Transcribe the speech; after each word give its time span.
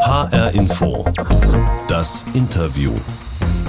HR 0.00 0.54
Info. 0.54 1.04
Das 1.88 2.26
Interview. 2.34 2.92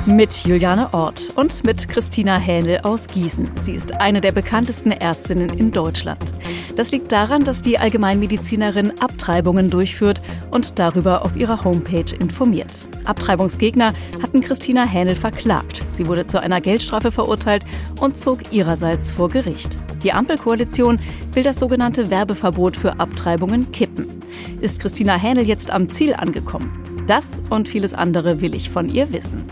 Mit 0.06 0.46
Juliane 0.46 0.94
Ort 0.94 1.32
und 1.36 1.64
mit 1.64 1.88
Christina 1.88 2.38
Hähnel 2.38 2.80
aus 2.84 3.08
Gießen. 3.08 3.50
Sie 3.60 3.74
ist 3.74 3.96
eine 3.96 4.22
der 4.22 4.32
bekanntesten 4.32 4.92
Ärztinnen 4.92 5.50
in 5.50 5.72
Deutschland. 5.72 6.34
Das 6.76 6.92
liegt 6.92 7.12
daran, 7.12 7.44
dass 7.44 7.62
die 7.62 7.80
Allgemeinmedizinerin 7.80 9.00
Abtreibungen 9.00 9.70
durchführt 9.70 10.22
und 10.52 10.80
darüber 10.80 11.26
auf 11.26 11.36
ihrer 11.36 11.64
Homepage 11.64 12.16
informiert. 12.20 12.86
Abtreibungsgegner 13.06 13.94
hatten 14.22 14.42
Christina 14.42 14.86
Hähnel 14.86 15.16
verklagt. 15.16 15.84
Sie 15.92 16.08
wurde 16.08 16.28
zu 16.28 16.42
einer 16.42 16.62
Geldstrafe 16.62 17.12
verurteilt 17.12 17.66
und 18.00 18.18
zog 18.18 18.52
ihrerseits 18.52 19.12
vor 19.12 19.30
Gericht. 19.30 19.78
Die 20.04 20.14
Ampelkoalition 20.14 21.00
will 21.34 21.44
das 21.44 21.60
sogenannte 21.60 22.10
Werbeverbot 22.10 22.78
für 22.78 23.00
Abtreibungen 23.00 23.72
kippen. 23.72 24.17
Ist 24.62 24.80
Christina 24.80 25.16
Hähnel 25.16 25.48
jetzt 25.48 25.72
am 25.72 25.90
Ziel 25.90 26.14
angekommen? 26.14 27.06
Das 27.08 27.42
und 27.50 27.70
vieles 27.70 27.94
andere 27.94 28.42
will 28.42 28.56
ich 28.56 28.70
von 28.70 28.90
ihr 28.90 29.12
wissen. 29.14 29.46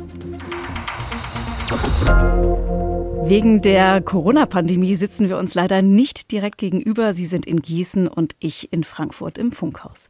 Wegen 3.28 3.62
der 3.62 4.02
Corona-Pandemie 4.02 4.94
sitzen 4.94 5.30
wir 5.30 5.40
uns 5.40 5.56
leider 5.56 5.82
nicht 5.82 6.32
direkt 6.32 6.60
gegenüber. 6.60 7.16
Sie 7.16 7.26
sind 7.26 7.48
in 7.48 7.60
Gießen 7.60 8.08
und 8.08 8.36
ich 8.40 8.72
in 8.72 8.84
Frankfurt 8.84 9.40
im 9.40 9.52
Funkhaus. 9.52 10.10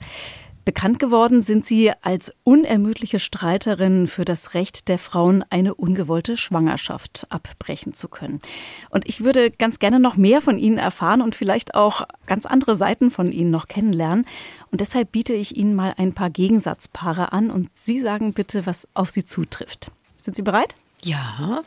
Bekannt 0.66 0.98
geworden 0.98 1.44
sind 1.44 1.68
sie 1.68 1.92
als 2.02 2.34
unermüdliche 2.44 3.20
Streiterin 3.20 4.08
für 4.08 4.26
das 4.26 4.56
Recht 4.56 4.88
der 4.88 4.98
Frauen, 4.98 5.46
eine 5.52 5.76
ungewollte 5.76 6.38
Schwangerschaft 6.38 7.28
abbrechen 7.30 7.94
zu 7.94 8.08
können. 8.08 8.42
Und 8.90 9.08
ich 9.08 9.24
würde 9.24 9.52
ganz 9.52 9.78
gerne 9.78 10.00
noch 10.00 10.18
mehr 10.18 10.42
von 10.42 10.58
Ihnen 10.58 10.80
erfahren 10.80 11.22
und 11.22 11.36
vielleicht 11.36 11.76
auch 11.76 12.08
ganz 12.26 12.48
andere 12.48 12.76
Seiten 12.76 13.12
von 13.12 13.32
Ihnen 13.32 13.52
noch 13.52 13.68
kennenlernen. 13.68 14.26
Und 14.72 14.82
deshalb 14.82 15.12
biete 15.12 15.34
ich 15.34 15.56
Ihnen 15.56 15.76
mal 15.76 15.94
ein 15.98 16.14
paar 16.14 16.32
Gegensatzpaare 16.32 17.32
an 17.32 17.52
und 17.52 17.70
Sie 17.76 18.00
sagen 18.00 18.34
bitte, 18.34 18.66
was 18.66 18.88
auf 18.96 19.12
Sie 19.12 19.24
zutrifft. 19.24 19.92
Sind 20.16 20.36
Sie 20.36 20.42
bereit? 20.42 20.74
Ja. 21.04 21.62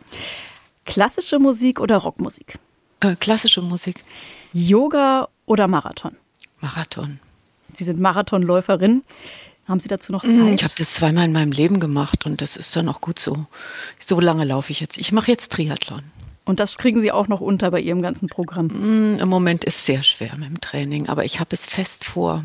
Klassische 0.84 1.38
Musik 1.38 1.78
oder 1.78 1.98
Rockmusik? 1.98 2.58
Äh, 2.98 3.14
klassische 3.14 3.62
Musik. 3.62 4.02
Yoga 4.52 5.28
oder 5.46 5.68
Marathon? 5.68 6.16
Marathon. 6.60 7.20
Sie 7.72 7.84
sind 7.84 8.00
Marathonläuferin. 8.00 9.02
Haben 9.66 9.80
Sie 9.80 9.88
dazu 9.88 10.12
noch 10.12 10.24
Mm, 10.24 10.30
Zeit? 10.30 10.54
Ich 10.54 10.64
habe 10.64 10.74
das 10.78 10.94
zweimal 10.94 11.26
in 11.26 11.32
meinem 11.32 11.52
Leben 11.52 11.78
gemacht 11.78 12.24
und 12.24 12.40
das 12.40 12.56
ist 12.56 12.74
dann 12.74 12.88
auch 12.88 13.00
gut 13.02 13.18
so. 13.18 13.46
So 14.04 14.18
lange 14.20 14.44
laufe 14.44 14.72
ich 14.72 14.80
jetzt. 14.80 14.96
Ich 14.98 15.12
mache 15.12 15.30
jetzt 15.30 15.52
Triathlon. 15.52 16.02
Und 16.46 16.60
das 16.60 16.78
kriegen 16.78 17.02
Sie 17.02 17.12
auch 17.12 17.28
noch 17.28 17.42
unter 17.42 17.70
bei 17.70 17.80
Ihrem 17.80 18.00
ganzen 18.00 18.28
Programm. 18.28 18.68
Mm, 18.68 19.18
Im 19.20 19.28
Moment 19.28 19.64
ist 19.64 19.84
sehr 19.84 20.02
schwer 20.02 20.34
mit 20.36 20.48
dem 20.48 20.60
Training, 20.62 21.08
aber 21.08 21.24
ich 21.26 21.40
habe 21.40 21.50
es 21.52 21.66
fest 21.66 22.04
vor, 22.06 22.44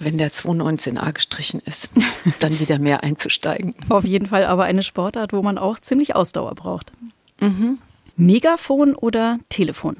wenn 0.00 0.18
der 0.18 0.32
219a 0.32 1.12
gestrichen 1.12 1.60
ist, 1.64 1.90
dann 2.40 2.58
wieder 2.58 2.80
mehr 2.80 3.04
einzusteigen. 3.04 3.76
Auf 3.88 4.04
jeden 4.04 4.26
Fall 4.26 4.44
aber 4.46 4.64
eine 4.64 4.82
Sportart, 4.82 5.32
wo 5.32 5.42
man 5.42 5.56
auch 5.58 5.78
ziemlich 5.78 6.16
Ausdauer 6.16 6.56
braucht. 6.56 6.90
Megafon 8.16 8.94
oder 8.96 9.38
Telefon? 9.48 9.98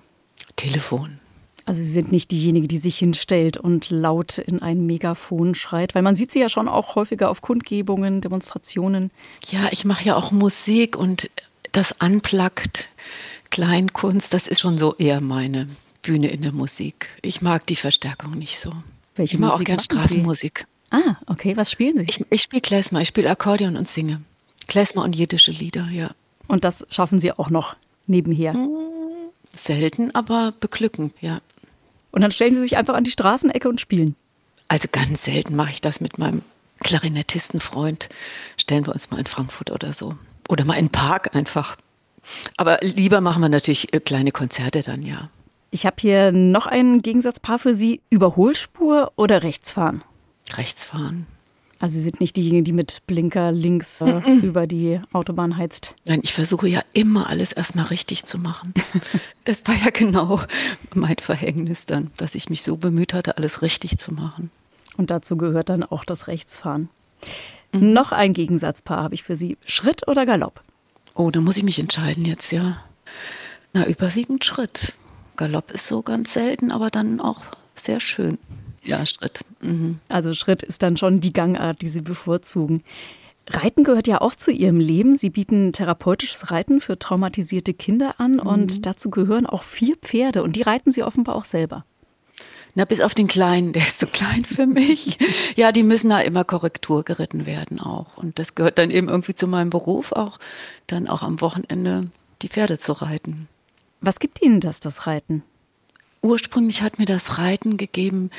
Telefon. 0.56 1.18
Also 1.66 1.82
Sie 1.82 1.90
sind 1.90 2.12
nicht 2.12 2.30
diejenige, 2.30 2.68
die 2.68 2.78
sich 2.78 2.98
hinstellt 2.98 3.56
und 3.56 3.88
laut 3.90 4.38
in 4.38 4.60
ein 4.60 4.84
Megafon 4.84 5.54
schreit, 5.54 5.94
weil 5.94 6.02
man 6.02 6.14
sieht 6.14 6.30
sie 6.30 6.40
ja 6.40 6.48
schon 6.48 6.68
auch 6.68 6.94
häufiger 6.94 7.30
auf 7.30 7.40
Kundgebungen, 7.40 8.20
Demonstrationen. 8.20 9.10
Ja, 9.48 9.68
ich 9.70 9.84
mache 9.86 10.04
ja 10.04 10.16
auch 10.16 10.30
Musik 10.30 10.96
und 10.96 11.30
das 11.72 11.92
Unplugged, 11.92 12.88
Kleinkunst, 13.50 14.34
das 14.34 14.46
ist 14.46 14.60
schon 14.60 14.78
so 14.78 14.94
eher 14.96 15.20
meine 15.20 15.68
Bühne 16.02 16.28
in 16.28 16.42
der 16.42 16.52
Musik. 16.52 17.08
Ich 17.22 17.40
mag 17.40 17.66
die 17.66 17.76
Verstärkung 17.76 18.32
nicht 18.32 18.60
so. 18.60 18.72
Welche 19.16 19.36
ich 19.36 19.40
mag 19.40 19.52
auch 19.52 19.54
Musik 19.54 19.66
gern 19.66 19.76
machen 19.76 19.88
Sie? 19.88 19.96
Straßenmusik. 19.96 20.66
Ah, 20.90 21.16
okay, 21.26 21.56
was 21.56 21.70
spielen 21.70 21.96
Sie? 21.98 22.06
Ich, 22.08 22.24
ich 22.30 22.42
spiele 22.42 22.60
Klezmer, 22.60 23.00
ich 23.00 23.08
spiele 23.08 23.30
Akkordeon 23.30 23.76
und 23.76 23.88
singe. 23.88 24.20
Klezmer 24.68 25.02
und 25.02 25.16
jiddische 25.16 25.50
Lieder, 25.50 25.88
ja. 25.90 26.10
Und 26.46 26.64
das 26.64 26.86
schaffen 26.90 27.18
Sie 27.18 27.32
auch 27.32 27.48
noch 27.48 27.74
nebenher. 28.06 28.54
Selten, 29.56 30.14
aber 30.14 30.52
beglückend, 30.60 31.14
ja. 31.20 31.40
Und 32.14 32.20
dann 32.20 32.30
stellen 32.30 32.54
Sie 32.54 32.60
sich 32.60 32.76
einfach 32.76 32.94
an 32.94 33.02
die 33.02 33.10
Straßenecke 33.10 33.68
und 33.68 33.80
spielen. 33.80 34.14
Also 34.68 34.86
ganz 34.92 35.24
selten 35.24 35.56
mache 35.56 35.72
ich 35.72 35.80
das 35.80 36.00
mit 36.00 36.16
meinem 36.16 36.42
Klarinettistenfreund. 36.84 38.08
Stellen 38.56 38.86
wir 38.86 38.92
uns 38.92 39.10
mal 39.10 39.18
in 39.18 39.26
Frankfurt 39.26 39.72
oder 39.72 39.92
so. 39.92 40.14
Oder 40.48 40.64
mal 40.64 40.74
in 40.74 40.86
den 40.86 40.92
Park 40.92 41.34
einfach. 41.34 41.76
Aber 42.56 42.78
lieber 42.82 43.20
machen 43.20 43.42
wir 43.42 43.48
natürlich 43.48 43.92
äh, 43.92 43.98
kleine 43.98 44.30
Konzerte 44.30 44.82
dann, 44.82 45.02
ja. 45.02 45.28
Ich 45.72 45.86
habe 45.86 45.96
hier 45.98 46.30
noch 46.30 46.66
ein 46.66 47.02
Gegensatzpaar 47.02 47.58
für 47.58 47.74
Sie. 47.74 48.00
Überholspur 48.10 49.10
oder 49.16 49.42
Rechtsfahren? 49.42 50.02
Rechts 50.52 50.84
fahren. 50.84 51.26
Also 51.84 51.98
Sie 51.98 52.04
sind 52.04 52.18
nicht 52.18 52.38
diejenige, 52.38 52.62
die 52.62 52.72
mit 52.72 53.02
Blinker 53.06 53.52
links 53.52 54.00
äh, 54.00 54.22
über 54.42 54.66
die 54.66 55.02
Autobahn 55.12 55.58
heizt. 55.58 55.94
Nein, 56.06 56.20
ich 56.22 56.32
versuche 56.32 56.66
ja 56.66 56.80
immer 56.94 57.28
alles 57.28 57.52
erstmal 57.52 57.84
richtig 57.84 58.24
zu 58.24 58.38
machen. 58.38 58.72
Das 59.44 59.66
war 59.66 59.74
ja 59.74 59.90
genau 59.90 60.40
mein 60.94 61.18
Verhängnis 61.18 61.84
dann, 61.84 62.10
dass 62.16 62.34
ich 62.34 62.48
mich 62.48 62.62
so 62.62 62.78
bemüht 62.78 63.12
hatte, 63.12 63.36
alles 63.36 63.60
richtig 63.60 63.98
zu 63.98 64.14
machen. 64.14 64.50
Und 64.96 65.10
dazu 65.10 65.36
gehört 65.36 65.68
dann 65.68 65.82
auch 65.82 66.06
das 66.06 66.26
Rechtsfahren. 66.26 66.88
Noch 67.72 68.12
ein 68.12 68.32
Gegensatzpaar 68.32 69.02
habe 69.02 69.14
ich 69.14 69.22
für 69.22 69.36
Sie. 69.36 69.58
Schritt 69.66 70.08
oder 70.08 70.24
Galopp? 70.24 70.62
Oh, 71.14 71.30
da 71.30 71.42
muss 71.42 71.58
ich 71.58 71.64
mich 71.64 71.78
entscheiden 71.78 72.24
jetzt, 72.24 72.50
ja. 72.50 72.82
Na, 73.74 73.86
überwiegend 73.86 74.46
Schritt. 74.46 74.94
Galopp 75.36 75.70
ist 75.70 75.86
so 75.86 76.00
ganz 76.00 76.32
selten, 76.32 76.70
aber 76.70 76.90
dann 76.90 77.20
auch 77.20 77.42
sehr 77.74 78.00
schön. 78.00 78.38
Ja, 78.84 79.04
Schritt. 79.06 79.40
Mhm. 79.60 79.98
Also 80.08 80.34
Schritt 80.34 80.62
ist 80.62 80.82
dann 80.82 80.96
schon 80.96 81.20
die 81.20 81.32
Gangart, 81.32 81.82
die 81.82 81.88
Sie 81.88 82.02
bevorzugen. 82.02 82.82
Reiten 83.48 83.84
gehört 83.84 84.06
ja 84.06 84.20
auch 84.20 84.34
zu 84.34 84.50
Ihrem 84.50 84.80
Leben. 84.80 85.16
Sie 85.18 85.30
bieten 85.30 85.72
therapeutisches 85.72 86.50
Reiten 86.50 86.80
für 86.80 86.98
traumatisierte 86.98 87.74
Kinder 87.74 88.14
an 88.18 88.38
und 88.38 88.86
dazu 88.86 89.10
gehören 89.10 89.46
auch 89.46 89.62
vier 89.62 89.96
Pferde 89.96 90.42
und 90.42 90.56
die 90.56 90.62
reiten 90.62 90.90
Sie 90.90 91.02
offenbar 91.02 91.36
auch 91.36 91.44
selber. 91.44 91.84
Na, 92.74 92.84
bis 92.84 93.00
auf 93.00 93.14
den 93.14 93.28
Kleinen, 93.28 93.72
der 93.74 93.82
ist 93.82 94.00
so 94.00 94.06
klein 94.06 94.44
für 94.44 94.66
mich. 94.66 95.18
Ja, 95.56 95.72
die 95.72 95.82
müssen 95.82 96.10
da 96.10 96.20
immer 96.20 96.44
Korrektur 96.44 97.04
geritten 97.04 97.46
werden 97.46 97.80
auch. 97.80 98.16
Und 98.16 98.38
das 98.38 98.54
gehört 98.54 98.78
dann 98.78 98.90
eben 98.90 99.08
irgendwie 99.08 99.34
zu 99.34 99.46
meinem 99.46 99.70
Beruf 99.70 100.12
auch, 100.12 100.38
dann 100.86 101.06
auch 101.06 101.22
am 101.22 101.40
Wochenende 101.40 102.08
die 102.42 102.48
Pferde 102.48 102.78
zu 102.78 102.92
reiten. 102.92 103.48
Was 104.00 104.20
gibt 104.20 104.42
Ihnen 104.42 104.60
das, 104.60 104.80
das 104.80 105.06
Reiten? 105.06 105.42
Ursprünglich 106.20 106.82
hat 106.82 106.98
mir 106.98 107.04
das 107.04 107.38
Reiten 107.38 107.76
gegeben 107.76 108.30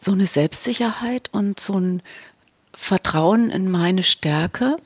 so 0.00 0.12
eine 0.12 0.26
Selbstsicherheit 0.26 1.28
und 1.32 1.60
so 1.60 1.78
ein 1.78 2.02
Vertrauen 2.74 3.50
in 3.50 3.70
meine 3.70 4.02
Stärke, 4.02 4.78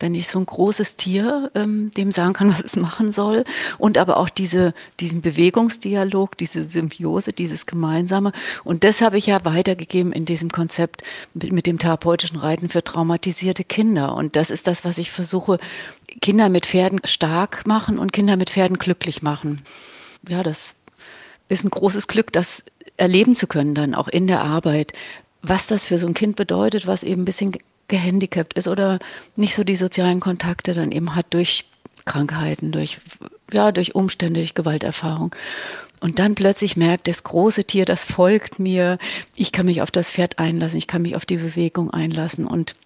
wenn 0.00 0.14
ich 0.14 0.28
so 0.28 0.38
ein 0.38 0.46
großes 0.46 0.96
Tier 0.96 1.50
ähm, 1.54 1.90
dem 1.92 2.12
sagen 2.12 2.34
kann, 2.34 2.50
was 2.52 2.62
es 2.62 2.76
machen 2.76 3.10
soll. 3.10 3.44
Und 3.78 3.96
aber 3.98 4.18
auch 4.18 4.28
diese, 4.28 4.74
diesen 5.00 5.22
Bewegungsdialog, 5.22 6.36
diese 6.36 6.64
Symbiose, 6.64 7.32
dieses 7.32 7.66
Gemeinsame. 7.66 8.32
Und 8.62 8.84
das 8.84 9.00
habe 9.00 9.18
ich 9.18 9.26
ja 9.26 9.44
weitergegeben 9.44 10.12
in 10.12 10.26
diesem 10.26 10.50
Konzept 10.50 11.02
mit, 11.34 11.50
mit 11.50 11.66
dem 11.66 11.78
therapeutischen 11.78 12.38
Reiten 12.38 12.68
für 12.68 12.84
traumatisierte 12.84 13.64
Kinder. 13.64 14.14
Und 14.14 14.36
das 14.36 14.50
ist 14.50 14.66
das, 14.66 14.84
was 14.84 14.98
ich 14.98 15.10
versuche, 15.10 15.58
Kinder 16.20 16.48
mit 16.48 16.66
Pferden 16.66 17.00
stark 17.04 17.66
machen 17.66 17.98
und 17.98 18.12
Kinder 18.12 18.36
mit 18.36 18.50
Pferden 18.50 18.78
glücklich 18.78 19.22
machen. 19.22 19.62
Ja, 20.28 20.42
das 20.42 20.74
ist 21.48 21.64
ein 21.64 21.70
großes 21.70 22.08
Glück, 22.08 22.32
das 22.32 22.64
erleben 22.98 23.34
zu 23.34 23.46
können 23.46 23.74
dann 23.74 23.94
auch 23.94 24.08
in 24.08 24.26
der 24.26 24.42
Arbeit, 24.42 24.92
was 25.40 25.66
das 25.66 25.86
für 25.86 25.98
so 25.98 26.06
ein 26.06 26.14
Kind 26.14 26.36
bedeutet, 26.36 26.86
was 26.86 27.02
eben 27.02 27.22
ein 27.22 27.24
bisschen 27.24 27.56
gehandicapt 27.86 28.54
ist 28.54 28.68
oder 28.68 28.98
nicht 29.36 29.54
so 29.54 29.64
die 29.64 29.76
sozialen 29.76 30.20
Kontakte 30.20 30.74
dann 30.74 30.92
eben 30.92 31.14
hat 31.14 31.26
durch 31.30 31.64
Krankheiten, 32.04 32.72
durch, 32.72 32.98
ja, 33.52 33.72
durch 33.72 33.94
Umstände, 33.94 34.40
durch 34.40 34.54
Gewalterfahrung. 34.54 35.34
Und 36.00 36.18
dann 36.18 36.34
plötzlich 36.34 36.76
merkt, 36.76 37.08
das 37.08 37.24
große 37.24 37.64
Tier, 37.64 37.84
das 37.84 38.04
folgt 38.04 38.58
mir, 38.58 38.98
ich 39.34 39.52
kann 39.52 39.66
mich 39.66 39.82
auf 39.82 39.90
das 39.90 40.12
Pferd 40.12 40.38
einlassen, 40.38 40.78
ich 40.78 40.86
kann 40.86 41.02
mich 41.02 41.16
auf 41.16 41.26
die 41.26 41.36
Bewegung 41.36 41.90
einlassen 41.90 42.46
und 42.46 42.76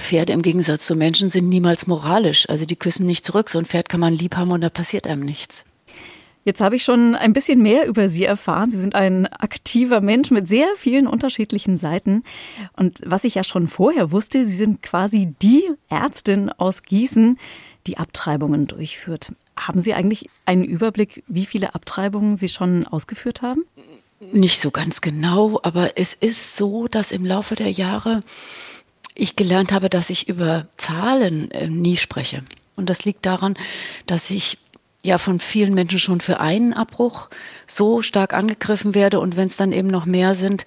Pferde 0.00 0.32
im 0.32 0.42
Gegensatz 0.42 0.86
zu 0.86 0.96
Menschen 0.96 1.30
sind 1.30 1.48
niemals 1.48 1.86
moralisch. 1.86 2.48
Also 2.48 2.64
die 2.64 2.76
küssen 2.76 3.06
nicht 3.06 3.26
zurück. 3.26 3.50
So 3.50 3.58
ein 3.58 3.66
Pferd 3.66 3.88
kann 3.88 4.00
man 4.00 4.14
lieb 4.14 4.36
haben 4.36 4.50
und 4.50 4.62
da 4.62 4.70
passiert 4.70 5.06
einem 5.06 5.24
nichts. 5.24 5.66
Jetzt 6.44 6.60
habe 6.62 6.76
ich 6.76 6.84
schon 6.84 7.14
ein 7.14 7.34
bisschen 7.34 7.60
mehr 7.60 7.86
über 7.86 8.08
Sie 8.08 8.24
erfahren. 8.24 8.70
Sie 8.70 8.78
sind 8.78 8.94
ein 8.94 9.26
aktiver 9.26 10.00
Mensch 10.00 10.30
mit 10.30 10.48
sehr 10.48 10.68
vielen 10.76 11.06
unterschiedlichen 11.06 11.76
Seiten. 11.76 12.24
Und 12.76 13.00
was 13.04 13.24
ich 13.24 13.34
ja 13.34 13.44
schon 13.44 13.66
vorher 13.66 14.10
wusste, 14.10 14.44
Sie 14.44 14.56
sind 14.56 14.82
quasi 14.82 15.34
die 15.42 15.62
Ärztin 15.90 16.50
aus 16.50 16.82
Gießen, 16.82 17.38
die 17.86 17.98
Abtreibungen 17.98 18.66
durchführt. 18.66 19.32
Haben 19.56 19.80
Sie 19.80 19.92
eigentlich 19.92 20.30
einen 20.46 20.64
Überblick, 20.64 21.22
wie 21.28 21.44
viele 21.44 21.74
Abtreibungen 21.74 22.38
Sie 22.38 22.48
schon 22.48 22.86
ausgeführt 22.86 23.42
haben? 23.42 23.64
Nicht 24.32 24.60
so 24.60 24.70
ganz 24.70 25.00
genau, 25.00 25.60
aber 25.62 25.98
es 25.98 26.14
ist 26.14 26.56
so, 26.56 26.88
dass 26.88 27.12
im 27.12 27.24
Laufe 27.24 27.54
der 27.54 27.70
Jahre 27.70 28.22
ich 29.14 29.36
gelernt 29.36 29.72
habe, 29.72 29.90
dass 29.90 30.08
ich 30.08 30.28
über 30.28 30.66
Zahlen 30.76 31.50
äh, 31.50 31.68
nie 31.68 31.96
spreche. 31.96 32.42
Und 32.76 32.88
das 32.88 33.04
liegt 33.04 33.26
daran, 33.26 33.54
dass 34.06 34.30
ich 34.30 34.58
ja 35.02 35.18
von 35.18 35.40
vielen 35.40 35.74
Menschen 35.74 35.98
schon 35.98 36.20
für 36.20 36.40
einen 36.40 36.72
Abbruch 36.72 37.28
so 37.66 38.02
stark 38.02 38.34
angegriffen 38.34 38.94
werde 38.94 39.20
und 39.20 39.36
wenn 39.36 39.48
es 39.48 39.56
dann 39.56 39.72
eben 39.72 39.88
noch 39.88 40.06
mehr 40.06 40.34
sind, 40.34 40.64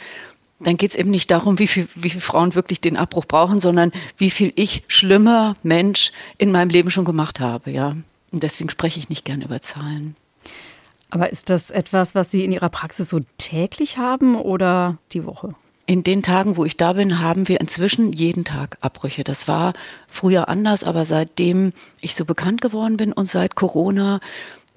dann 0.59 0.77
geht 0.77 0.91
es 0.91 0.97
eben 0.97 1.12
nicht 1.12 1.30
darum, 1.30 1.59
wie 1.59 1.68
viel, 1.68 1.88
wie 1.95 2.09
viele 2.09 2.21
Frauen 2.21 2.56
wirklich 2.56 2.81
den 2.81 2.97
Abbruch 2.97 3.25
brauchen, 3.25 3.59
sondern 3.59 3.91
wie 4.18 4.30
viel 4.30 4.53
ich 4.56 4.83
schlimmer 4.88 5.56
Mensch 5.63 6.12
in 6.38 6.51
meinem 6.51 6.69
Leben 6.69 6.89
schon 6.89 7.06
gemacht 7.06 7.39
habe, 7.39 7.71
ja. 7.71 7.95
Und 8.31 8.44
deswegen 8.44 8.69
spreche 8.69 9.00
ich 9.00 9.09
nicht 9.09 9.25
gern 9.25 9.41
über 9.41 9.62
Zahlen. 9.62 10.15
Aber 11.09 11.29
ist 11.31 11.50
das 11.51 11.69
etwas, 11.69 12.15
was 12.15 12.31
Sie 12.31 12.44
in 12.44 12.51
Ihrer 12.51 12.69
Praxis 12.69 13.09
so 13.09 13.19
täglich 13.38 13.97
haben 13.97 14.36
oder 14.36 14.97
die 15.12 15.25
Woche? 15.25 15.53
In 15.85 16.03
den 16.03 16.24
Tagen, 16.24 16.56
wo 16.56 16.63
ich 16.63 16.77
da 16.77 16.94
bin, 16.94 17.19
haben 17.19 17.47
wir 17.50 17.59
inzwischen 17.59 18.13
jeden 18.13 18.45
Tag 18.45 18.77
Abbrüche. 18.80 19.24
Das 19.25 19.50
war 19.50 19.74
früher 20.07 20.47
anders, 20.47 20.83
aber 20.83 21.06
seitdem 21.06 21.74
ich 22.00 22.15
so 22.15 22.24
bekannt 22.24 22.62
geworden 22.62 22.95
bin 22.95 23.12
und 23.12 23.27
seit 23.27 23.56
Corona 23.56 24.21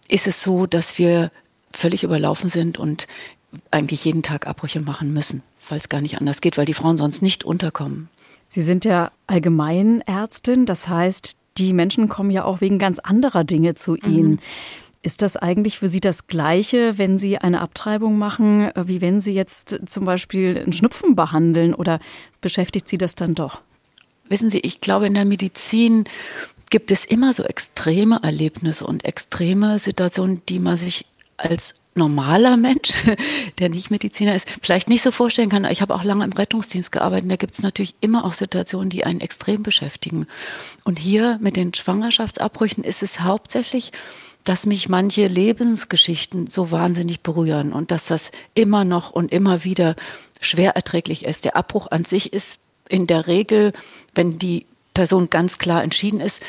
ist 0.09 0.27
es 0.27 0.43
so, 0.43 0.67
dass 0.67 0.99
wir 0.99 1.31
völlig 1.73 2.03
überlaufen 2.03 2.49
sind 2.49 2.79
und 2.79 3.07
eigentlich 3.71 4.05
jeden 4.05 4.23
Tag 4.23 4.47
Abbrüche 4.47 4.81
machen 4.81 5.13
müssen, 5.13 5.43
es 5.71 5.89
gar 5.89 6.01
nicht 6.01 6.19
anders 6.19 6.41
geht, 6.41 6.59
weil 6.59 6.65
die 6.65 6.75
Frauen 6.75 6.97
sonst 6.97 7.23
nicht 7.23 7.45
unterkommen. 7.45 8.09
Sie 8.49 8.63
sind 8.63 8.85
ja 8.85 9.11
Allgemeinärztin, 9.27 10.67
das 10.67 10.89
heißt, 10.89 11.37
die 11.59 11.73
Menschen 11.73 12.09
kommen 12.09 12.31
ja 12.31 12.45
auch 12.45 12.61
wegen 12.61 12.79
ganz 12.79 12.99
anderer 12.99 13.45
Dinge 13.45 13.75
zu 13.75 13.97
Ihnen. 13.97 14.33
Mhm. 14.33 14.39
Ist 15.07 15.23
das 15.23 15.37
eigentlich 15.37 15.79
für 15.79 15.89
Sie 15.89 16.01
das 16.01 16.27
Gleiche, 16.27 16.99
wenn 16.99 17.17
Sie 17.17 17.39
eine 17.39 17.61
Abtreibung 17.61 18.19
machen, 18.19 18.73
wie 18.75 19.01
wenn 19.01 19.21
Sie 19.21 19.35
jetzt 19.35 19.79
zum 19.87 20.05
Beispiel 20.05 20.61
einen 20.61 20.73
Schnupfen 20.73 21.15
behandeln 21.15 21.75
oder 21.75 22.01
beschäftigt 22.41 22.89
Sie 22.89 22.99
das 22.99 23.15
dann 23.15 23.37
doch? 23.37 23.61
Wissen 24.29 24.51
Sie, 24.51 24.59
ich 24.59 24.81
glaube, 24.81 25.07
in 25.07 25.15
der 25.15 25.25
Medizin 25.25 26.09
gibt 26.71 26.91
es 26.91 27.05
immer 27.05 27.33
so 27.35 27.45
extreme 27.45 28.19
Erlebnisse 28.25 28.85
und 28.85 29.05
extreme 29.05 29.79
Situationen, 29.79 30.43
die 30.49 30.59
man 30.59 30.77
sich 30.77 31.07
als 31.37 31.77
normaler 31.95 32.57
Mensch, 32.57 32.93
der 33.61 33.69
nicht 33.69 33.93
Mediziner 33.93 34.35
ist, 34.35 34.49
vielleicht 34.61 34.89
nicht 34.89 35.03
so 35.03 35.13
vorstellen 35.13 35.51
kann. 35.51 35.65
Ich 35.67 35.83
habe 35.83 35.95
auch 35.95 36.03
lange 36.03 36.25
im 36.25 36.33
Rettungsdienst 36.33 36.91
gearbeitet. 36.91 37.31
Da 37.31 37.37
gibt 37.37 37.55
es 37.55 37.63
natürlich 37.63 37.95
immer 38.01 38.25
auch 38.25 38.33
Situationen, 38.33 38.91
die 38.91 39.05
einen 39.05 39.21
extrem 39.21 39.63
beschäftigen. 39.63 40.27
Und 40.83 40.99
hier 40.99 41.39
mit 41.41 41.55
den 41.55 41.73
Schwangerschaftsabbrüchen 41.73 42.83
ist 42.83 43.05
es 43.05 43.21
hauptsächlich, 43.21 43.93
dass 44.47 44.65
mich 44.65 44.89
manche 44.89 45.27
Lebensgeschichten 45.27 46.47
so 46.47 46.71
wahnsinnig 46.71 47.21
berühren 47.21 47.73
und 47.73 47.91
dass 47.91 48.07
das 48.07 48.31
immer 48.55 48.85
noch 48.85 49.11
und 49.11 49.33
immer 49.33 49.65
wieder 49.65 49.97
schwer 50.41 50.77
erträglich 50.77 51.25
ist. 51.25 51.45
Der 51.45 51.57
Abbruch 51.57 51.91
an 51.91 52.05
sich 52.05 52.33
ist 52.33 52.59
in 52.89 53.09
der 53.09 53.27
Regel, 53.27 53.73
wenn 54.15 54.39
die 54.39 54.65
Person 54.95 55.29
ganz 55.31 55.59
klar 55.59 55.83
entschieden 55.83 56.21
ist, 56.21 56.43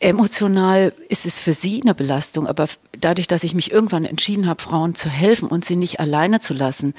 Emotional 0.00 0.94
ist 1.08 1.24
es 1.24 1.40
für 1.40 1.52
sie 1.52 1.82
eine 1.82 1.94
Belastung, 1.94 2.46
aber 2.46 2.68
dadurch, 2.98 3.28
dass 3.28 3.44
ich 3.44 3.54
mich 3.54 3.70
irgendwann 3.70 4.06
entschieden 4.06 4.48
habe, 4.48 4.62
Frauen 4.62 4.94
zu 4.94 5.10
helfen 5.10 5.48
und 5.48 5.64
sie 5.64 5.76
nicht 5.76 6.00
alleine 6.00 6.40
zu 6.40 6.54
lassen, 6.54 6.94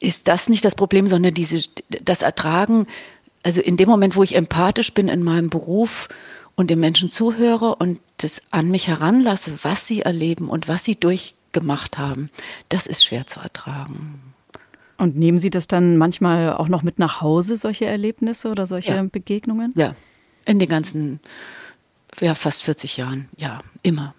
ist 0.00 0.26
das 0.26 0.48
nicht 0.48 0.64
das 0.64 0.74
Problem, 0.74 1.06
sondern 1.06 1.34
diese, 1.34 1.68
das 2.02 2.22
Ertragen, 2.22 2.86
also 3.42 3.60
in 3.60 3.76
dem 3.76 3.88
Moment, 3.88 4.16
wo 4.16 4.22
ich 4.22 4.34
empathisch 4.34 4.94
bin 4.94 5.08
in 5.08 5.22
meinem 5.22 5.50
Beruf 5.50 6.08
und 6.56 6.70
den 6.70 6.80
Menschen 6.80 7.10
zuhöre 7.10 7.76
und 7.76 8.00
das 8.18 8.42
an 8.50 8.70
mich 8.70 8.88
heranlasse, 8.88 9.58
was 9.62 9.86
sie 9.86 10.02
erleben 10.02 10.48
und 10.48 10.68
was 10.68 10.84
sie 10.84 10.96
durchgemacht 10.96 11.98
haben, 11.98 12.30
das 12.68 12.86
ist 12.86 13.04
schwer 13.04 13.26
zu 13.26 13.40
ertragen. 13.40 14.20
Und 14.96 15.16
nehmen 15.16 15.38
Sie 15.38 15.50
das 15.50 15.66
dann 15.66 15.96
manchmal 15.96 16.52
auch 16.52 16.68
noch 16.68 16.82
mit 16.82 17.00
nach 17.00 17.20
Hause, 17.20 17.56
solche 17.56 17.86
Erlebnisse 17.86 18.48
oder 18.48 18.66
solche 18.66 18.94
ja. 18.94 19.02
Begegnungen? 19.02 19.72
Ja, 19.74 19.96
in 20.44 20.60
den 20.60 20.68
ganzen 20.68 21.18
ja, 22.20 22.36
fast 22.36 22.62
40 22.62 22.96
Jahren, 22.96 23.28
ja, 23.36 23.60
immer. 23.82 24.14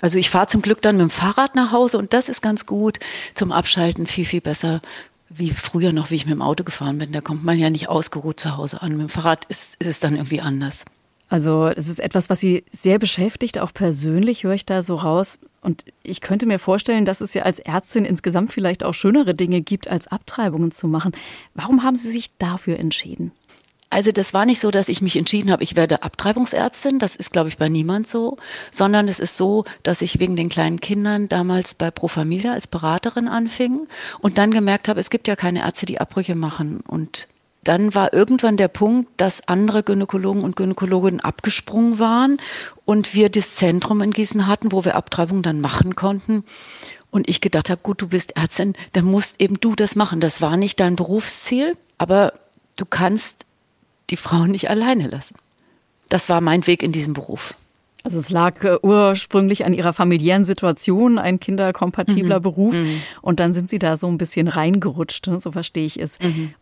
Also 0.00 0.18
ich 0.18 0.30
fahre 0.30 0.46
zum 0.46 0.62
Glück 0.62 0.80
dann 0.82 0.96
mit 0.96 1.02
dem 1.02 1.10
Fahrrad 1.10 1.54
nach 1.54 1.72
Hause 1.72 1.98
und 1.98 2.12
das 2.12 2.28
ist 2.28 2.40
ganz 2.40 2.66
gut 2.66 2.98
zum 3.34 3.52
Abschalten 3.52 4.06
viel, 4.06 4.24
viel 4.24 4.40
besser 4.40 4.80
wie 5.28 5.50
früher 5.50 5.92
noch, 5.92 6.10
wie 6.10 6.16
ich 6.16 6.26
mit 6.26 6.34
dem 6.34 6.42
Auto 6.42 6.62
gefahren 6.62 6.98
bin. 6.98 7.12
Da 7.12 7.20
kommt 7.20 7.44
man 7.44 7.58
ja 7.58 7.70
nicht 7.70 7.88
ausgeruht 7.88 8.38
zu 8.38 8.56
Hause 8.56 8.82
an. 8.82 8.92
Mit 8.92 9.00
dem 9.00 9.08
Fahrrad 9.08 9.44
ist, 9.46 9.76
ist 9.76 9.88
es 9.88 10.00
dann 10.00 10.14
irgendwie 10.14 10.40
anders. 10.40 10.84
Also 11.32 11.68
es 11.68 11.88
ist 11.88 11.98
etwas, 11.98 12.28
was 12.28 12.40
Sie 12.40 12.62
sehr 12.70 12.98
beschäftigt, 12.98 13.58
auch 13.58 13.72
persönlich 13.72 14.44
höre 14.44 14.52
ich 14.52 14.66
da 14.66 14.82
so 14.82 14.96
raus. 14.96 15.38
Und 15.62 15.86
ich 16.02 16.20
könnte 16.20 16.44
mir 16.44 16.58
vorstellen, 16.58 17.06
dass 17.06 17.22
es 17.22 17.32
ja 17.32 17.44
als 17.44 17.58
Ärztin 17.58 18.04
insgesamt 18.04 18.52
vielleicht 18.52 18.84
auch 18.84 18.92
schönere 18.92 19.32
Dinge 19.32 19.62
gibt, 19.62 19.88
als 19.88 20.08
Abtreibungen 20.08 20.72
zu 20.72 20.88
machen. 20.88 21.12
Warum 21.54 21.84
haben 21.84 21.96
Sie 21.96 22.12
sich 22.12 22.36
dafür 22.36 22.78
entschieden? 22.78 23.32
Also 23.88 24.12
das 24.12 24.34
war 24.34 24.44
nicht 24.44 24.60
so, 24.60 24.70
dass 24.70 24.90
ich 24.90 25.00
mich 25.00 25.16
entschieden 25.16 25.50
habe, 25.50 25.64
ich 25.64 25.74
werde 25.74 26.02
Abtreibungsärztin. 26.02 26.98
Das 26.98 27.16
ist, 27.16 27.32
glaube 27.32 27.48
ich, 27.48 27.56
bei 27.56 27.70
niemand 27.70 28.06
so, 28.06 28.36
sondern 28.70 29.08
es 29.08 29.18
ist 29.18 29.38
so, 29.38 29.64
dass 29.84 30.02
ich 30.02 30.20
wegen 30.20 30.36
den 30.36 30.50
kleinen 30.50 30.80
Kindern 30.80 31.30
damals 31.30 31.72
bei 31.72 31.90
Pro 31.90 32.08
Familia 32.08 32.52
als 32.52 32.66
Beraterin 32.66 33.28
anfing 33.28 33.88
und 34.20 34.36
dann 34.36 34.50
gemerkt 34.50 34.86
habe, 34.86 35.00
es 35.00 35.08
gibt 35.08 35.28
ja 35.28 35.36
keine 35.36 35.60
Ärzte, 35.60 35.86
die 35.86 35.98
Abbrüche 35.98 36.34
machen. 36.34 36.82
Und 36.86 37.26
dann 37.64 37.94
war 37.94 38.12
irgendwann 38.12 38.56
der 38.56 38.68
Punkt, 38.68 39.08
dass 39.18 39.46
andere 39.46 39.82
Gynäkologen 39.82 40.42
und 40.42 40.56
Gynäkologinnen 40.56 41.20
abgesprungen 41.20 41.98
waren 41.98 42.38
und 42.84 43.14
wir 43.14 43.28
das 43.28 43.54
Zentrum 43.54 44.02
in 44.02 44.10
Gießen 44.10 44.46
hatten, 44.46 44.72
wo 44.72 44.84
wir 44.84 44.96
Abtreibungen 44.96 45.42
dann 45.42 45.60
machen 45.60 45.94
konnten. 45.94 46.44
Und 47.10 47.28
ich 47.28 47.40
gedacht 47.40 47.70
habe, 47.70 47.80
gut, 47.82 48.00
du 48.02 48.08
bist 48.08 48.36
Ärztin, 48.36 48.74
dann 48.94 49.04
musst 49.04 49.40
eben 49.40 49.60
du 49.60 49.76
das 49.76 49.96
machen. 49.96 50.20
Das 50.20 50.40
war 50.40 50.56
nicht 50.56 50.80
dein 50.80 50.96
Berufsziel, 50.96 51.76
aber 51.98 52.32
du 52.76 52.84
kannst 52.84 53.46
die 54.10 54.16
Frauen 54.16 54.50
nicht 54.52 54.68
alleine 54.68 55.08
lassen. 55.08 55.36
Das 56.08 56.28
war 56.28 56.40
mein 56.40 56.66
Weg 56.66 56.82
in 56.82 56.92
diesem 56.92 57.14
Beruf. 57.14 57.54
Also 58.04 58.18
es 58.18 58.30
lag 58.30 58.64
äh, 58.64 58.78
ursprünglich 58.82 59.64
an 59.64 59.72
ihrer 59.72 59.92
familiären 59.92 60.44
Situation, 60.44 61.18
ein 61.18 61.38
kinderkompatibler 61.38 62.38
mhm. 62.38 62.42
Beruf. 62.42 62.74
Mhm. 62.74 63.00
Und 63.20 63.38
dann 63.38 63.52
sind 63.52 63.70
sie 63.70 63.78
da 63.78 63.96
so 63.96 64.08
ein 64.08 64.18
bisschen 64.18 64.48
reingerutscht, 64.48 65.28
ne? 65.28 65.40
so 65.40 65.52
verstehe 65.52 65.86
ich 65.86 66.00
es. 66.00 66.18
Mhm. 66.20 66.54